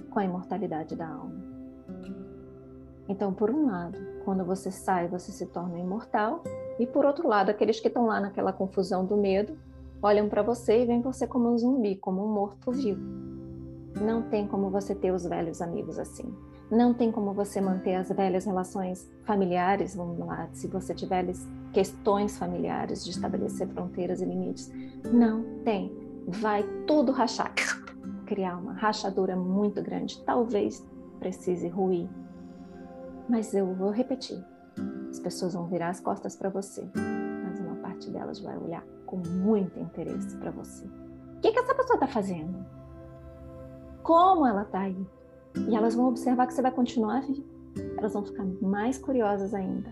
[0.09, 1.43] com a imortalidade da alma.
[3.09, 6.41] Então, por um lado, quando você sai, você se torna imortal,
[6.79, 9.57] e por outro lado, aqueles que estão lá naquela confusão do medo
[10.01, 13.01] olham para você e veem você como um zumbi, como um morto-vivo.
[14.01, 16.33] Não tem como você ter os velhos amigos assim.
[16.71, 21.25] Não tem como você manter as velhas relações familiares, vamos lá, se você tiver
[21.71, 24.71] questões familiares de estabelecer fronteiras e limites.
[25.11, 25.91] Não tem.
[26.27, 27.53] Vai tudo rachar,
[28.25, 30.23] criar uma rachadura muito grande.
[30.23, 30.85] Talvez
[31.19, 32.09] precise ruir.
[33.27, 34.43] Mas eu vou repetir.
[35.09, 36.87] As pessoas vão virar as costas para você,
[37.43, 40.85] mas uma parte delas vai olhar com muito interesse para você.
[40.85, 42.65] O que, que essa pessoa está fazendo?
[44.01, 45.07] Como ela está aí?
[45.67, 47.43] E elas vão observar que você vai continuar vivo.
[47.97, 49.89] Elas vão ficar mais curiosas ainda.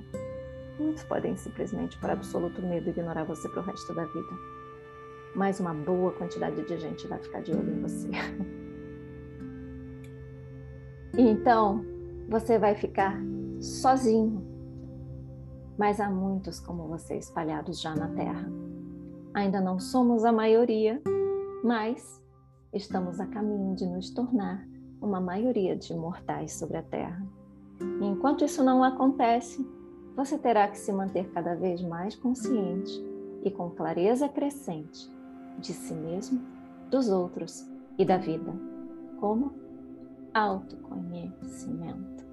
[0.80, 4.30] Muitos podem simplesmente, por absoluto medo, ignorar você para o resto da vida.
[5.36, 8.10] Mas uma boa quantidade de gente vai ficar de olho em você.
[11.17, 11.86] então,
[12.28, 13.21] você vai ficar
[13.60, 14.45] sozinho.
[15.78, 18.50] Mas há muitos como você espalhados já na Terra.
[19.34, 21.01] Ainda não somos a maioria,
[21.64, 22.22] mas
[22.74, 24.68] estamos a caminho de nos tornar
[25.02, 27.26] uma maioria de mortais sobre a Terra.
[27.99, 29.68] E enquanto isso não acontece,
[30.16, 32.91] você terá que se manter cada vez mais consciente
[33.43, 35.10] e com clareza crescente
[35.58, 36.41] de si mesmo,
[36.89, 38.54] dos outros e da vida.
[39.20, 39.54] Como?
[40.34, 42.24] Autoconhecimento,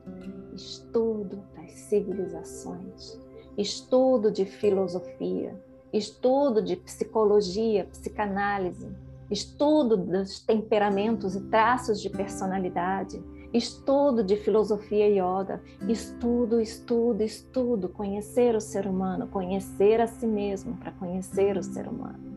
[0.55, 3.19] estudo das civilizações,
[3.57, 5.59] estudo de filosofia,
[5.93, 8.89] estudo de psicologia, psicanálise,
[9.31, 13.23] estudo dos temperamentos e traços de personalidade,
[13.53, 20.77] estudo de filosofia yoga, estudo, estudo, estudo, conhecer o ser humano, conhecer a si mesmo
[20.77, 22.29] para conhecer o ser humano.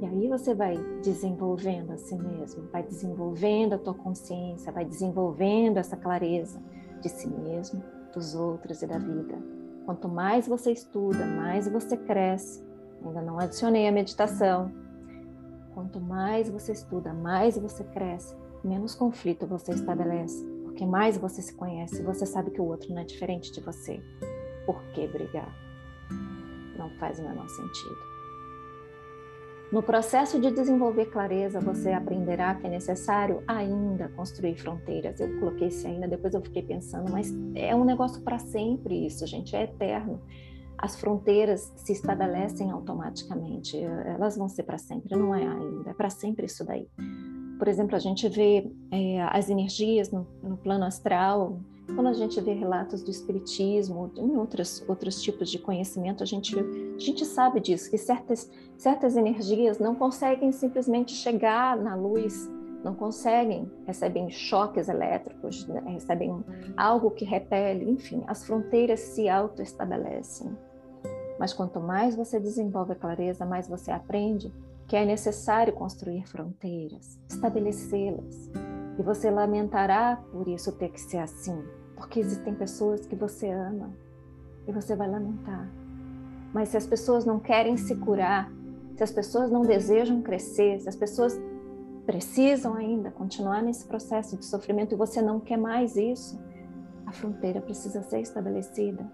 [0.00, 5.78] E aí você vai desenvolvendo a si mesmo, vai desenvolvendo a tua consciência, vai desenvolvendo
[5.78, 6.60] essa clareza
[7.00, 9.38] de si mesmo, dos outros e da vida.
[9.86, 12.64] Quanto mais você estuda, mais você cresce.
[13.04, 14.72] Ainda não adicionei a meditação.
[15.76, 21.52] Quanto mais você estuda, mais você cresce, menos conflito você estabelece, porque mais você se
[21.52, 24.00] conhece, você sabe que o outro não é diferente de você.
[24.64, 25.54] Por que brigar?
[26.78, 27.94] Não faz o menor sentido.
[29.70, 35.20] No processo de desenvolver clareza, você aprenderá que é necessário ainda construir fronteiras.
[35.20, 39.26] Eu coloquei isso ainda, depois eu fiquei pensando, mas é um negócio para sempre isso,
[39.26, 40.22] gente, é eterno.
[40.78, 46.10] As fronteiras se estabelecem automaticamente, elas vão ser para sempre, não é ainda, é para
[46.10, 46.88] sempre isso daí.
[47.58, 51.58] Por exemplo, a gente vê é, as energias no, no plano astral,
[51.94, 56.58] quando a gente vê relatos do espiritismo, em outros, outros tipos de conhecimento, a gente,
[56.58, 62.50] a gente sabe disso, que certas, certas energias não conseguem simplesmente chegar na luz,
[62.82, 65.82] não conseguem, recebem choques elétricos, né?
[65.86, 66.44] recebem
[66.76, 70.56] algo que repele, enfim, as fronteiras se autoestabelecem.
[71.38, 74.52] Mas quanto mais você desenvolve a clareza, mais você aprende
[74.86, 78.50] que é necessário construir fronteiras, estabelecê-las,
[78.98, 81.62] e você lamentará por isso ter que ser assim,
[81.96, 83.90] porque existem pessoas que você ama
[84.66, 85.68] e você vai lamentar.
[86.52, 88.50] Mas se as pessoas não querem se curar,
[88.96, 91.38] se as pessoas não desejam crescer, se as pessoas
[92.06, 96.40] precisam ainda continuar nesse processo de sofrimento e você não quer mais isso,
[97.04, 99.04] a fronteira precisa ser estabelecida.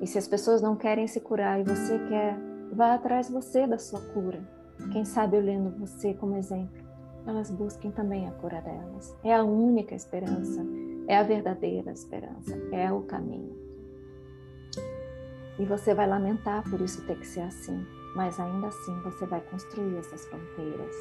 [0.00, 2.38] E se as pessoas não querem se curar e você quer,
[2.72, 4.40] vá atrás você da sua cura.
[4.92, 6.88] Quem sabe olhando você como exemplo
[7.28, 9.14] elas busquem também a cura delas.
[9.22, 10.64] É a única esperança,
[11.06, 13.54] é a verdadeira esperança, é o caminho.
[15.58, 17.84] E você vai lamentar por isso ter que ser assim,
[18.16, 20.96] mas ainda assim você vai construir essas fronteiras.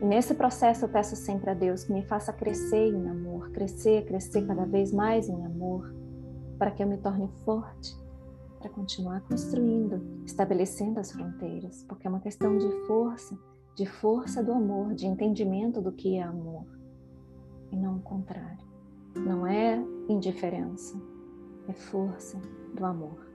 [0.00, 4.06] E nesse processo eu peço sempre a Deus que me faça crescer em amor, crescer,
[4.06, 5.92] crescer cada vez mais em amor,
[6.60, 7.96] para que eu me torne forte,
[8.60, 13.36] para continuar construindo, estabelecendo as fronteiras, porque é uma questão de força
[13.80, 16.66] de força do amor, de entendimento do que é amor,
[17.72, 18.68] e não o contrário.
[19.16, 21.00] Não é indiferença,
[21.66, 22.38] é força
[22.74, 23.26] do amor.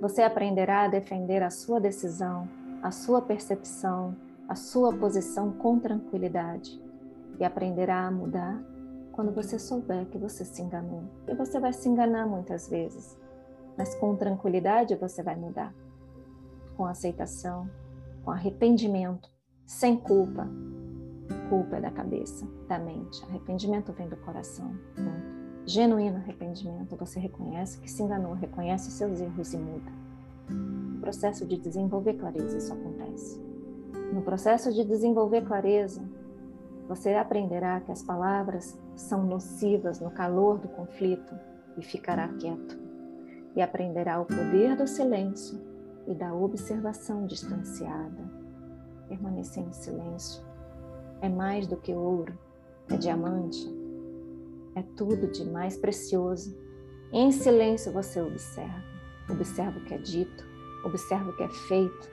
[0.00, 2.48] Você aprenderá a defender a sua decisão,
[2.82, 4.16] a sua percepção,
[4.48, 6.80] a sua posição com tranquilidade
[7.38, 8.58] e aprenderá a mudar
[9.18, 11.02] quando você souber que você se enganou.
[11.26, 13.18] E você vai se enganar muitas vezes,
[13.76, 15.74] mas com tranquilidade você vai mudar.
[16.76, 17.68] Com aceitação,
[18.22, 19.28] com arrependimento,
[19.66, 20.48] sem culpa.
[21.48, 23.20] Culpa é da cabeça, da mente.
[23.24, 24.70] Arrependimento vem do coração.
[25.66, 29.90] Genuíno arrependimento, você reconhece que se enganou, reconhece seus erros e muda.
[30.48, 33.42] No processo de desenvolver clareza, isso acontece.
[34.12, 36.08] No processo de desenvolver clareza,
[36.88, 41.34] você aprenderá que as palavras são nocivas no calor do conflito
[41.76, 42.78] e ficará quieto.
[43.54, 45.60] E aprenderá o poder do silêncio
[46.06, 48.38] e da observação distanciada.
[49.06, 50.42] Permanecer em silêncio
[51.20, 52.38] é mais do que ouro,
[52.90, 53.68] é diamante,
[54.74, 56.56] é tudo de mais precioso.
[57.12, 58.82] Em silêncio você observa,
[59.30, 60.46] observa o que é dito,
[60.84, 62.10] observa o que é feito,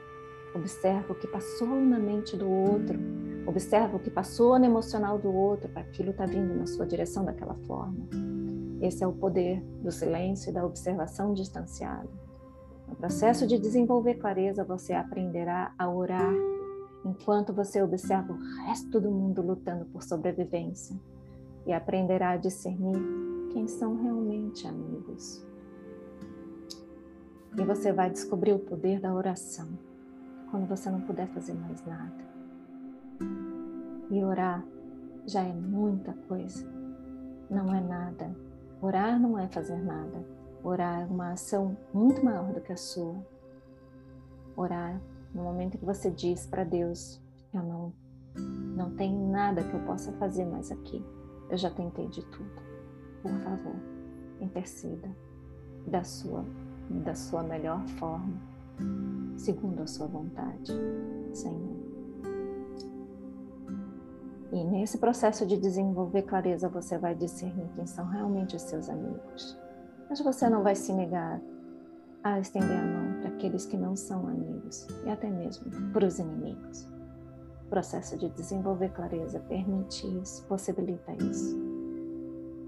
[0.53, 2.99] observa o que passou na mente do outro,
[3.45, 7.23] observa o que passou no emocional do outro, para aquilo está vindo na sua direção
[7.23, 8.07] daquela forma.
[8.81, 12.09] Esse é o poder do silêncio e da observação distanciada.
[12.87, 16.33] No processo de desenvolver clareza, você aprenderá a orar
[17.03, 20.95] enquanto você observa o resto do mundo lutando por sobrevivência
[21.65, 22.99] e aprenderá a discernir
[23.51, 25.45] quem são realmente amigos.
[27.57, 29.69] E você vai descobrir o poder da oração
[30.51, 32.34] quando você não puder fazer mais nada.
[34.09, 34.63] E orar
[35.25, 36.65] já é muita coisa,
[37.49, 38.35] não é nada.
[38.81, 40.23] Orar não é fazer nada.
[40.63, 43.15] Orar é uma ação muito maior do que a sua.
[44.55, 45.01] Orar
[45.33, 47.21] no momento que você diz para Deus:
[47.53, 47.93] Eu não,
[48.75, 51.03] não tenho nada que eu possa fazer mais aqui.
[51.49, 52.65] Eu já tentei de tudo.
[53.21, 53.75] Por favor,
[54.39, 55.09] interceda
[55.87, 56.45] da sua,
[57.03, 58.33] da sua melhor forma,
[59.37, 60.71] segundo a sua vontade,
[61.33, 61.84] Senhor.
[64.55, 69.55] E nesse processo de desenvolver clareza, você vai discernir quem são realmente os seus amigos
[70.09, 71.41] mas você não vai se negar
[72.23, 76.19] a estender a mão para aqueles que não são amigos e até mesmo para os
[76.19, 76.87] inimigos.
[77.65, 81.55] O processo de desenvolver clareza permite isso, possibilita isso.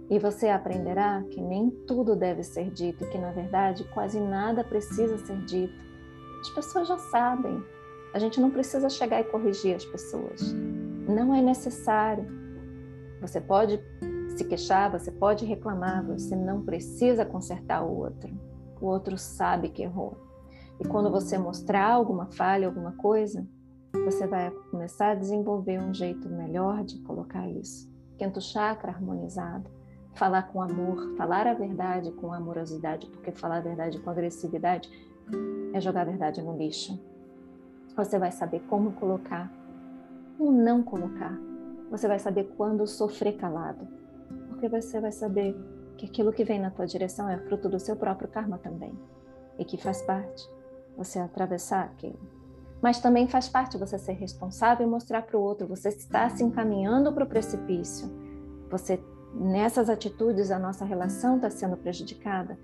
[0.09, 5.17] E você aprenderá que nem tudo deve ser dito que, na verdade, quase nada precisa
[5.17, 5.73] ser dito.
[6.41, 7.61] As pessoas já sabem.
[8.13, 10.55] A gente não precisa chegar e corrigir as pessoas.
[11.07, 12.27] Não é necessário.
[13.21, 13.79] Você pode
[14.35, 18.29] se queixar, você pode reclamar, você não precisa consertar o outro.
[18.79, 20.17] O outro sabe que errou.
[20.79, 23.47] E quando você mostrar alguma falha, alguma coisa,
[24.05, 27.89] você vai começar a desenvolver um jeito melhor de colocar isso.
[28.17, 29.69] Quinto chakra harmonizado.
[30.13, 34.89] Falar com amor, falar a verdade com amorosidade, porque falar a verdade com agressividade
[35.73, 36.99] é jogar a verdade no lixo.
[37.95, 39.51] Você vai saber como colocar
[40.39, 41.37] ou não colocar.
[41.89, 43.87] Você vai saber quando sofrer calado,
[44.49, 45.55] porque você vai saber
[45.97, 48.97] que aquilo que vem na tua direção é fruto do seu próprio karma também
[49.57, 50.47] e que faz parte
[50.95, 52.19] você atravessar aquilo.
[52.81, 56.43] Mas também faz parte você ser responsável e mostrar para o outro, você está se
[56.43, 58.09] encaminhando para o precipício.
[58.69, 59.01] Você
[59.33, 62.57] nessas atitudes a nossa relação está sendo prejudicada.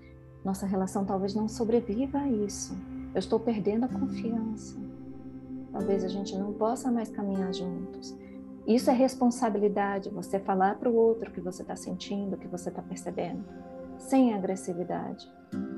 [0.43, 2.77] Nossa relação talvez não sobreviva a isso.
[3.13, 4.77] Eu estou perdendo a confiança.
[5.73, 8.15] Talvez a gente não possa mais caminhar juntos.
[8.65, 12.47] Isso é responsabilidade, você falar para o outro o que você está sentindo, o que
[12.47, 13.43] você está percebendo,
[13.97, 15.29] sem agressividade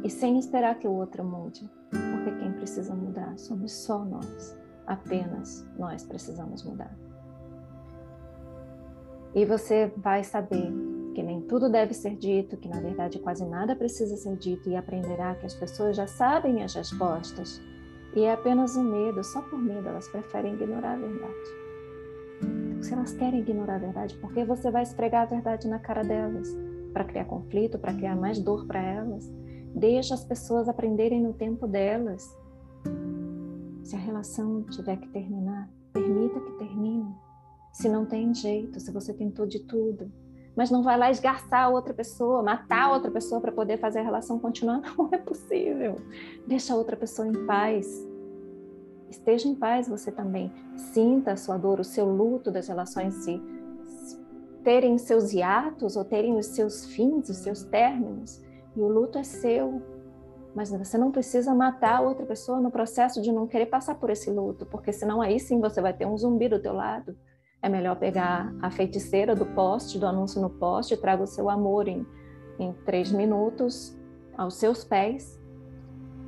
[0.03, 5.65] e sem esperar que o outro mude, porque quem precisa mudar somos só nós, apenas
[5.79, 6.95] nós precisamos mudar.
[9.33, 10.71] E você vai saber
[11.15, 14.75] que nem tudo deve ser dito, que na verdade quase nada precisa ser dito e
[14.75, 17.59] aprenderá que as pessoas já sabem as respostas
[18.15, 21.65] e é apenas o medo, só por medo elas preferem ignorar a verdade
[22.85, 26.03] se elas querem ignorar a verdade, por que você vai esfregar a verdade na cara
[26.03, 26.47] delas?
[26.93, 29.27] Para criar conflito, para criar mais dor para elas?
[29.75, 32.23] Deixa as pessoas aprenderem no tempo delas.
[33.83, 37.13] Se a relação tiver que terminar, permita que termine.
[37.73, 40.11] Se não tem jeito, se você tentou de tudo,
[40.55, 44.39] mas não vai lá esgarçar outra pessoa, matar outra pessoa para poder fazer a relação
[44.39, 45.97] continuar, não é possível.
[46.47, 48.07] Deixa a outra pessoa em paz.
[49.09, 50.51] Esteja em paz você também.
[50.75, 53.41] Sinta a sua dor, o seu luto das relações se,
[54.63, 58.41] terem seus hiatos ou terem os seus fins, os seus términos.
[58.75, 59.81] E o luto é seu.
[60.55, 64.31] Mas você não precisa matar outra pessoa no processo de não querer passar por esse
[64.31, 67.15] luto, porque senão aí sim você vai ter um zumbi do teu lado.
[67.65, 71.87] É melhor pegar a feiticeira do poste, do anúncio no poste, traga o seu amor
[71.87, 72.05] em,
[72.59, 73.97] em três minutos
[74.37, 75.39] aos seus pés,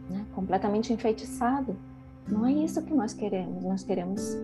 [0.09, 0.25] né?
[0.33, 1.77] completamente enfeitiçado
[2.29, 3.63] não é isso que nós queremos.
[3.63, 4.38] Nós queremos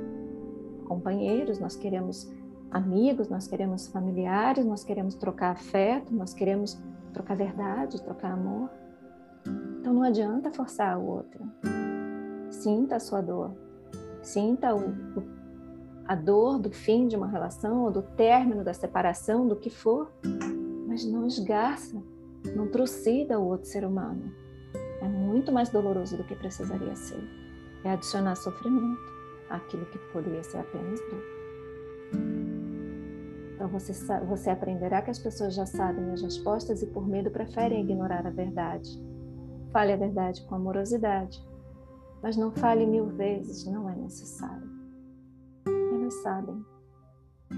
[0.85, 2.31] companheiros, nós queremos
[2.71, 6.81] amigos, nós queremos familiares, nós queremos trocar afeto, nós queremos
[7.11, 8.69] trocar verdade, trocar amor.
[9.79, 11.43] Então não adianta forçar o outro.
[12.49, 13.51] Sinta a sua dor.
[14.21, 15.42] Sinta o, o,
[16.05, 20.11] a dor do fim de uma relação ou do término da separação, do que for,
[20.87, 22.01] mas não esgarça,
[22.55, 24.31] não trucida o outro ser humano.
[25.01, 27.43] É muito mais doloroso do que precisaria ser
[27.83, 29.13] é adicionar sofrimento
[29.49, 31.23] àquilo que poderia ser apenas dor.
[33.55, 33.93] Então você,
[34.25, 38.29] você aprenderá que as pessoas já sabem as respostas e por medo preferem ignorar a
[38.29, 38.89] verdade.
[39.71, 41.45] Fale a verdade com amorosidade,
[42.21, 44.72] mas não fale mil vezes, não é necessário.
[46.13, 46.65] Elas sabem.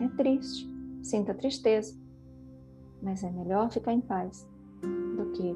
[0.02, 0.70] É triste,
[1.04, 1.98] sinta tristeza,
[3.02, 4.48] mas é melhor ficar em paz
[4.82, 5.56] do que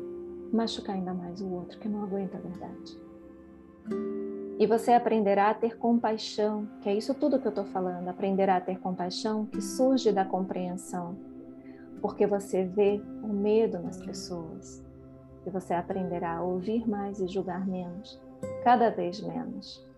[0.53, 2.99] machucar ainda mais o outro que não aguenta a verdade.
[4.59, 8.57] E você aprenderá a ter compaixão, que é isso tudo que eu estou falando, aprenderá
[8.57, 11.17] a ter compaixão que surge da compreensão,
[12.01, 14.83] porque você vê o medo nas pessoas.
[15.45, 18.21] E você aprenderá a ouvir mais e julgar menos,
[18.63, 19.88] cada vez menos.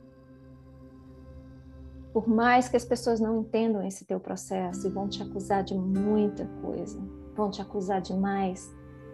[2.14, 5.74] Por mais que as pessoas não entendam esse teu processo e vão te acusar de
[5.74, 7.00] muita coisa,
[7.36, 8.74] vão te acusar demais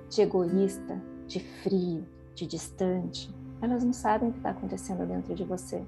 [0.09, 5.43] de egoísta, de frio, de distante, elas não sabem o que está acontecendo dentro de
[5.43, 5.83] você.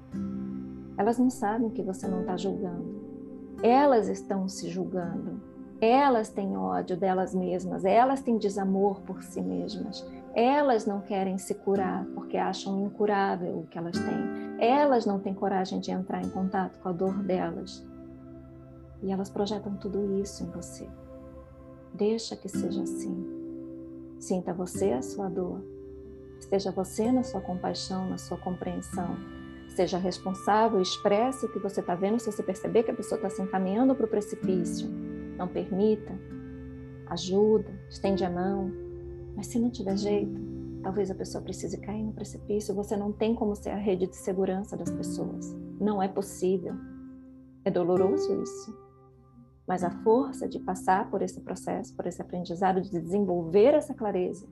[0.96, 3.00] Elas não sabem que você não está julgando.
[3.62, 5.40] Elas estão se julgando.
[5.80, 7.84] Elas têm ódio delas mesmas.
[7.84, 10.04] Elas têm desamor por si mesmas.
[10.34, 14.58] Elas não querem se curar porque acham incurável o que elas têm.
[14.58, 17.86] Elas não têm coragem de entrar em contato com a dor delas.
[19.02, 20.88] E elas projetam tudo isso em você.
[21.92, 23.26] Deixa que seja assim.
[24.18, 25.62] Sinta você a sua dor
[26.40, 29.16] Esteja você na sua compaixão, na sua compreensão.
[29.76, 32.18] Seja responsável, expresse o que você está vendo.
[32.18, 34.88] Se você perceber que a pessoa está se encaminhando para o precipício,
[35.36, 36.12] não permita.
[37.06, 38.72] Ajuda, estende a mão.
[39.36, 40.40] Mas se não tiver jeito,
[40.82, 42.74] talvez a pessoa precise cair no precipício.
[42.74, 45.54] Você não tem como ser a rede de segurança das pessoas.
[45.80, 46.74] Não é possível.
[47.64, 48.76] É doloroso isso.
[49.66, 54.46] Mas a força de passar por esse processo, por esse aprendizado, de desenvolver essa clareza,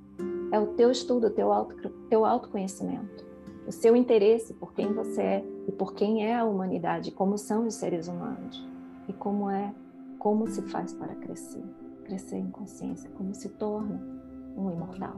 [0.53, 1.77] é o teu estudo, o teu, auto,
[2.09, 3.27] teu autoconhecimento,
[3.67, 7.67] o seu interesse por quem você é e por quem é a humanidade, como são
[7.67, 8.65] os seres humanos
[9.09, 9.75] e como é,
[10.19, 11.65] como se faz para crescer.
[12.05, 14.18] crescer em consciência, como se torna
[14.59, 15.17] um imortal.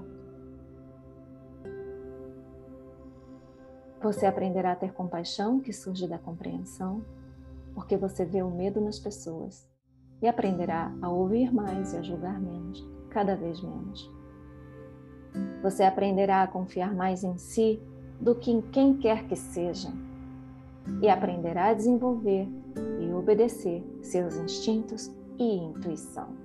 [4.02, 7.04] Você aprenderá a ter compaixão que surge da compreensão,
[7.74, 9.68] porque você vê o medo nas pessoas,
[10.22, 14.10] e aprenderá a ouvir mais e a julgar menos, cada vez menos.
[15.62, 17.80] Você aprenderá a confiar mais em si
[18.20, 19.90] do que em quem quer que seja,
[21.02, 22.48] e aprenderá a desenvolver
[23.00, 26.39] e obedecer seus instintos e intuição.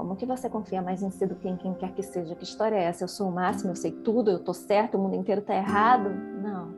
[0.00, 2.34] Como que você confia mais em si do que em quem quer que seja?
[2.34, 3.04] Que história é essa?
[3.04, 6.08] Eu sou o máximo, eu sei tudo, eu estou certo, o mundo inteiro está errado?
[6.08, 6.74] Não.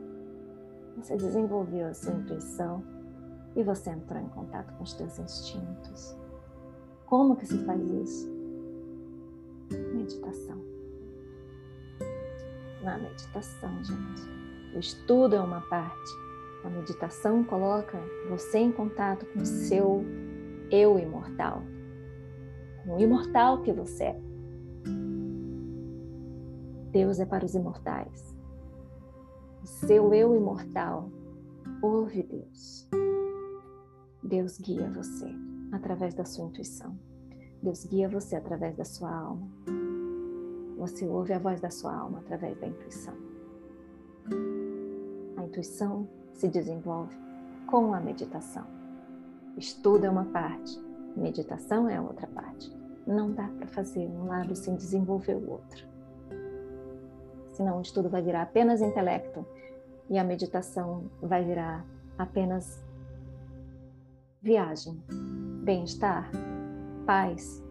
[0.97, 2.83] Você desenvolveu a sua intuição
[3.55, 6.17] e você entrou em contato com os seus instintos.
[7.05, 8.29] Como que se faz isso?
[9.93, 10.61] Meditação.
[12.83, 14.75] Na meditação, gente.
[14.75, 16.11] O estudo é uma parte.
[16.65, 17.97] A meditação coloca
[18.29, 20.03] você em contato com o seu
[20.69, 21.63] eu imortal
[22.87, 24.21] o imortal que você é.
[26.91, 28.35] Deus é para os imortais.
[29.63, 31.09] O seu eu imortal
[31.81, 32.87] ouve Deus.
[34.21, 35.33] Deus guia você
[35.71, 36.97] através da sua intuição.
[37.61, 39.47] Deus guia você através da sua alma.
[40.77, 43.13] Você ouve a voz da sua alma através da intuição.
[45.37, 47.15] A intuição se desenvolve
[47.67, 48.65] com a meditação.
[49.57, 50.77] Estudo é uma parte,
[51.15, 52.71] Meditação é a outra parte.
[53.05, 55.85] Não dá para fazer um lado sem desenvolver o outro.
[57.51, 59.45] Senão o estudo vai virar apenas intelecto
[60.09, 61.85] e a meditação vai virar
[62.17, 62.83] apenas
[64.41, 65.01] viagem,
[65.63, 66.29] bem-estar,
[67.05, 67.63] paz,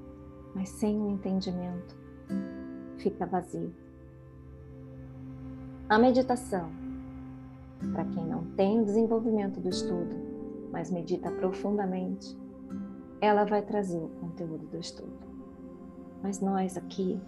[0.54, 1.96] mas sem o entendimento
[2.98, 3.74] fica vazio.
[5.88, 6.70] A meditação,
[7.92, 10.16] para quem não tem desenvolvimento do estudo,
[10.70, 12.34] mas medita profundamente,
[13.22, 15.12] ela vai trazer o conteúdo do estudo.
[16.20, 17.20] Mas nós aqui,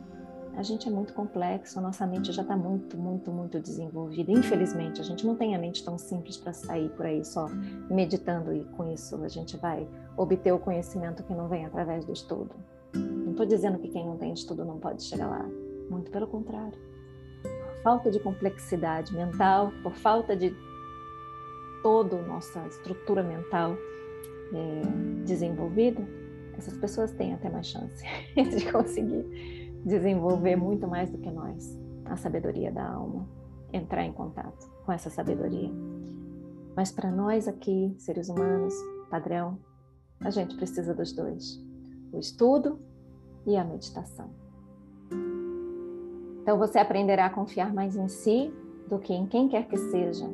[0.57, 4.33] a gente é muito complexo, a nossa mente já está muito, muito, muito desenvolvida.
[4.33, 7.47] Infelizmente, a gente não tem a mente tão simples para sair por aí só
[7.89, 12.13] meditando e com isso a gente vai obter o conhecimento que não vem através do
[12.13, 12.51] estudo.
[12.93, 15.49] Não estou dizendo que quem não tem estudo não pode chegar lá.
[15.89, 16.79] Muito pelo contrário.
[17.43, 20.57] Por falta de complexidade mental, por falta de
[21.85, 23.77] toda a nossa estrutura mental,
[24.55, 26.03] é, desenvolvida,
[26.57, 32.17] essas pessoas têm até mais chance de conseguir desenvolver muito mais do que nós a
[32.17, 33.29] sabedoria da alma,
[33.73, 35.71] entrar em contato com essa sabedoria.
[36.77, 38.75] Mas para nós aqui, seres humanos,
[39.11, 39.59] padrão,
[40.21, 41.61] a gente precisa dos dois:
[42.13, 42.79] o estudo
[43.47, 44.31] e a meditação.
[46.43, 48.53] Então você aprenderá a confiar mais em si
[48.89, 50.29] do que em quem quer que seja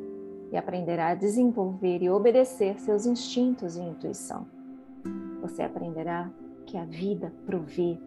[0.51, 4.45] e aprenderá a desenvolver e obedecer seus instintos e intuição.
[5.41, 6.29] Você aprenderá
[6.65, 7.97] que a vida provê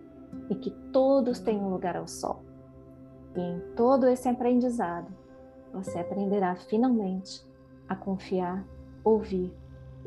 [0.50, 2.42] e que todos têm um lugar ao sol.
[3.34, 5.12] E em todo esse aprendizado,
[5.72, 7.44] você aprenderá finalmente
[7.88, 8.64] a confiar,
[9.02, 9.52] ouvir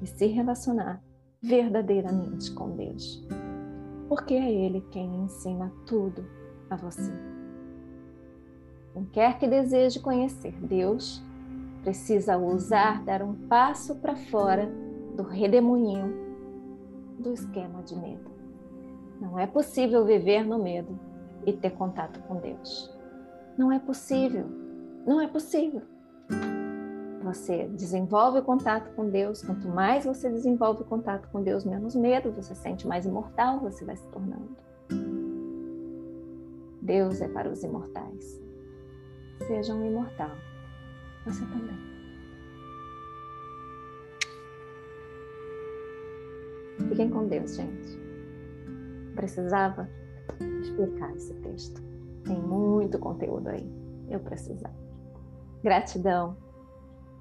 [0.02, 1.04] e se relacionar
[1.42, 3.26] verdadeiramente com Deus.
[4.08, 6.26] Porque é Ele quem ensina tudo
[6.70, 7.12] a você.
[8.94, 11.22] Quem quer que deseje conhecer Deus,
[11.88, 14.70] precisa ousar dar um passo para fora
[15.16, 16.14] do redemoinho
[17.18, 18.30] do esquema de medo.
[19.22, 21.00] Não é possível viver no medo
[21.46, 22.94] e ter contato com Deus.
[23.58, 24.48] Não é possível.
[25.06, 25.82] Não é possível.
[27.24, 31.96] Você desenvolve o contato com Deus, quanto mais você desenvolve o contato com Deus, menos
[31.96, 34.58] medo você sente, mais imortal você vai se tornando.
[36.82, 38.42] Deus é para os imortais.
[39.48, 40.36] Seja um imortal
[41.28, 41.78] você também.
[46.90, 48.00] Fiquem com Deus, gente.
[49.16, 49.90] Precisava
[50.62, 51.82] explicar esse texto.
[52.24, 53.70] Tem muito conteúdo aí.
[54.10, 54.76] Eu precisava.
[55.64, 56.38] Gratidão.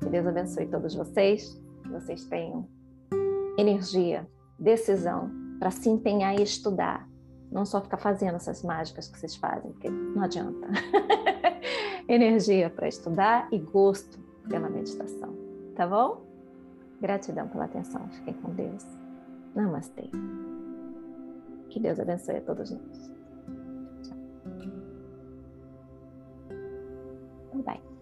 [0.01, 1.61] Que Deus abençoe todos vocês.
[1.83, 2.69] Que vocês tenham
[3.59, 4.29] energia,
[4.59, 7.09] decisão para se empenhar e estudar.
[7.51, 10.69] Não só ficar fazendo essas mágicas que vocês fazem, porque não adianta.
[12.09, 15.35] energia para estudar e gosto pela meditação,
[15.75, 16.25] tá bom?
[17.01, 18.85] Gratidão pela atenção, fiquem com Deus.
[19.55, 20.11] Namastê.
[21.71, 23.11] Que Deus abençoe a todos nós.
[24.03, 24.17] Tchau.
[27.65, 27.96] Bye.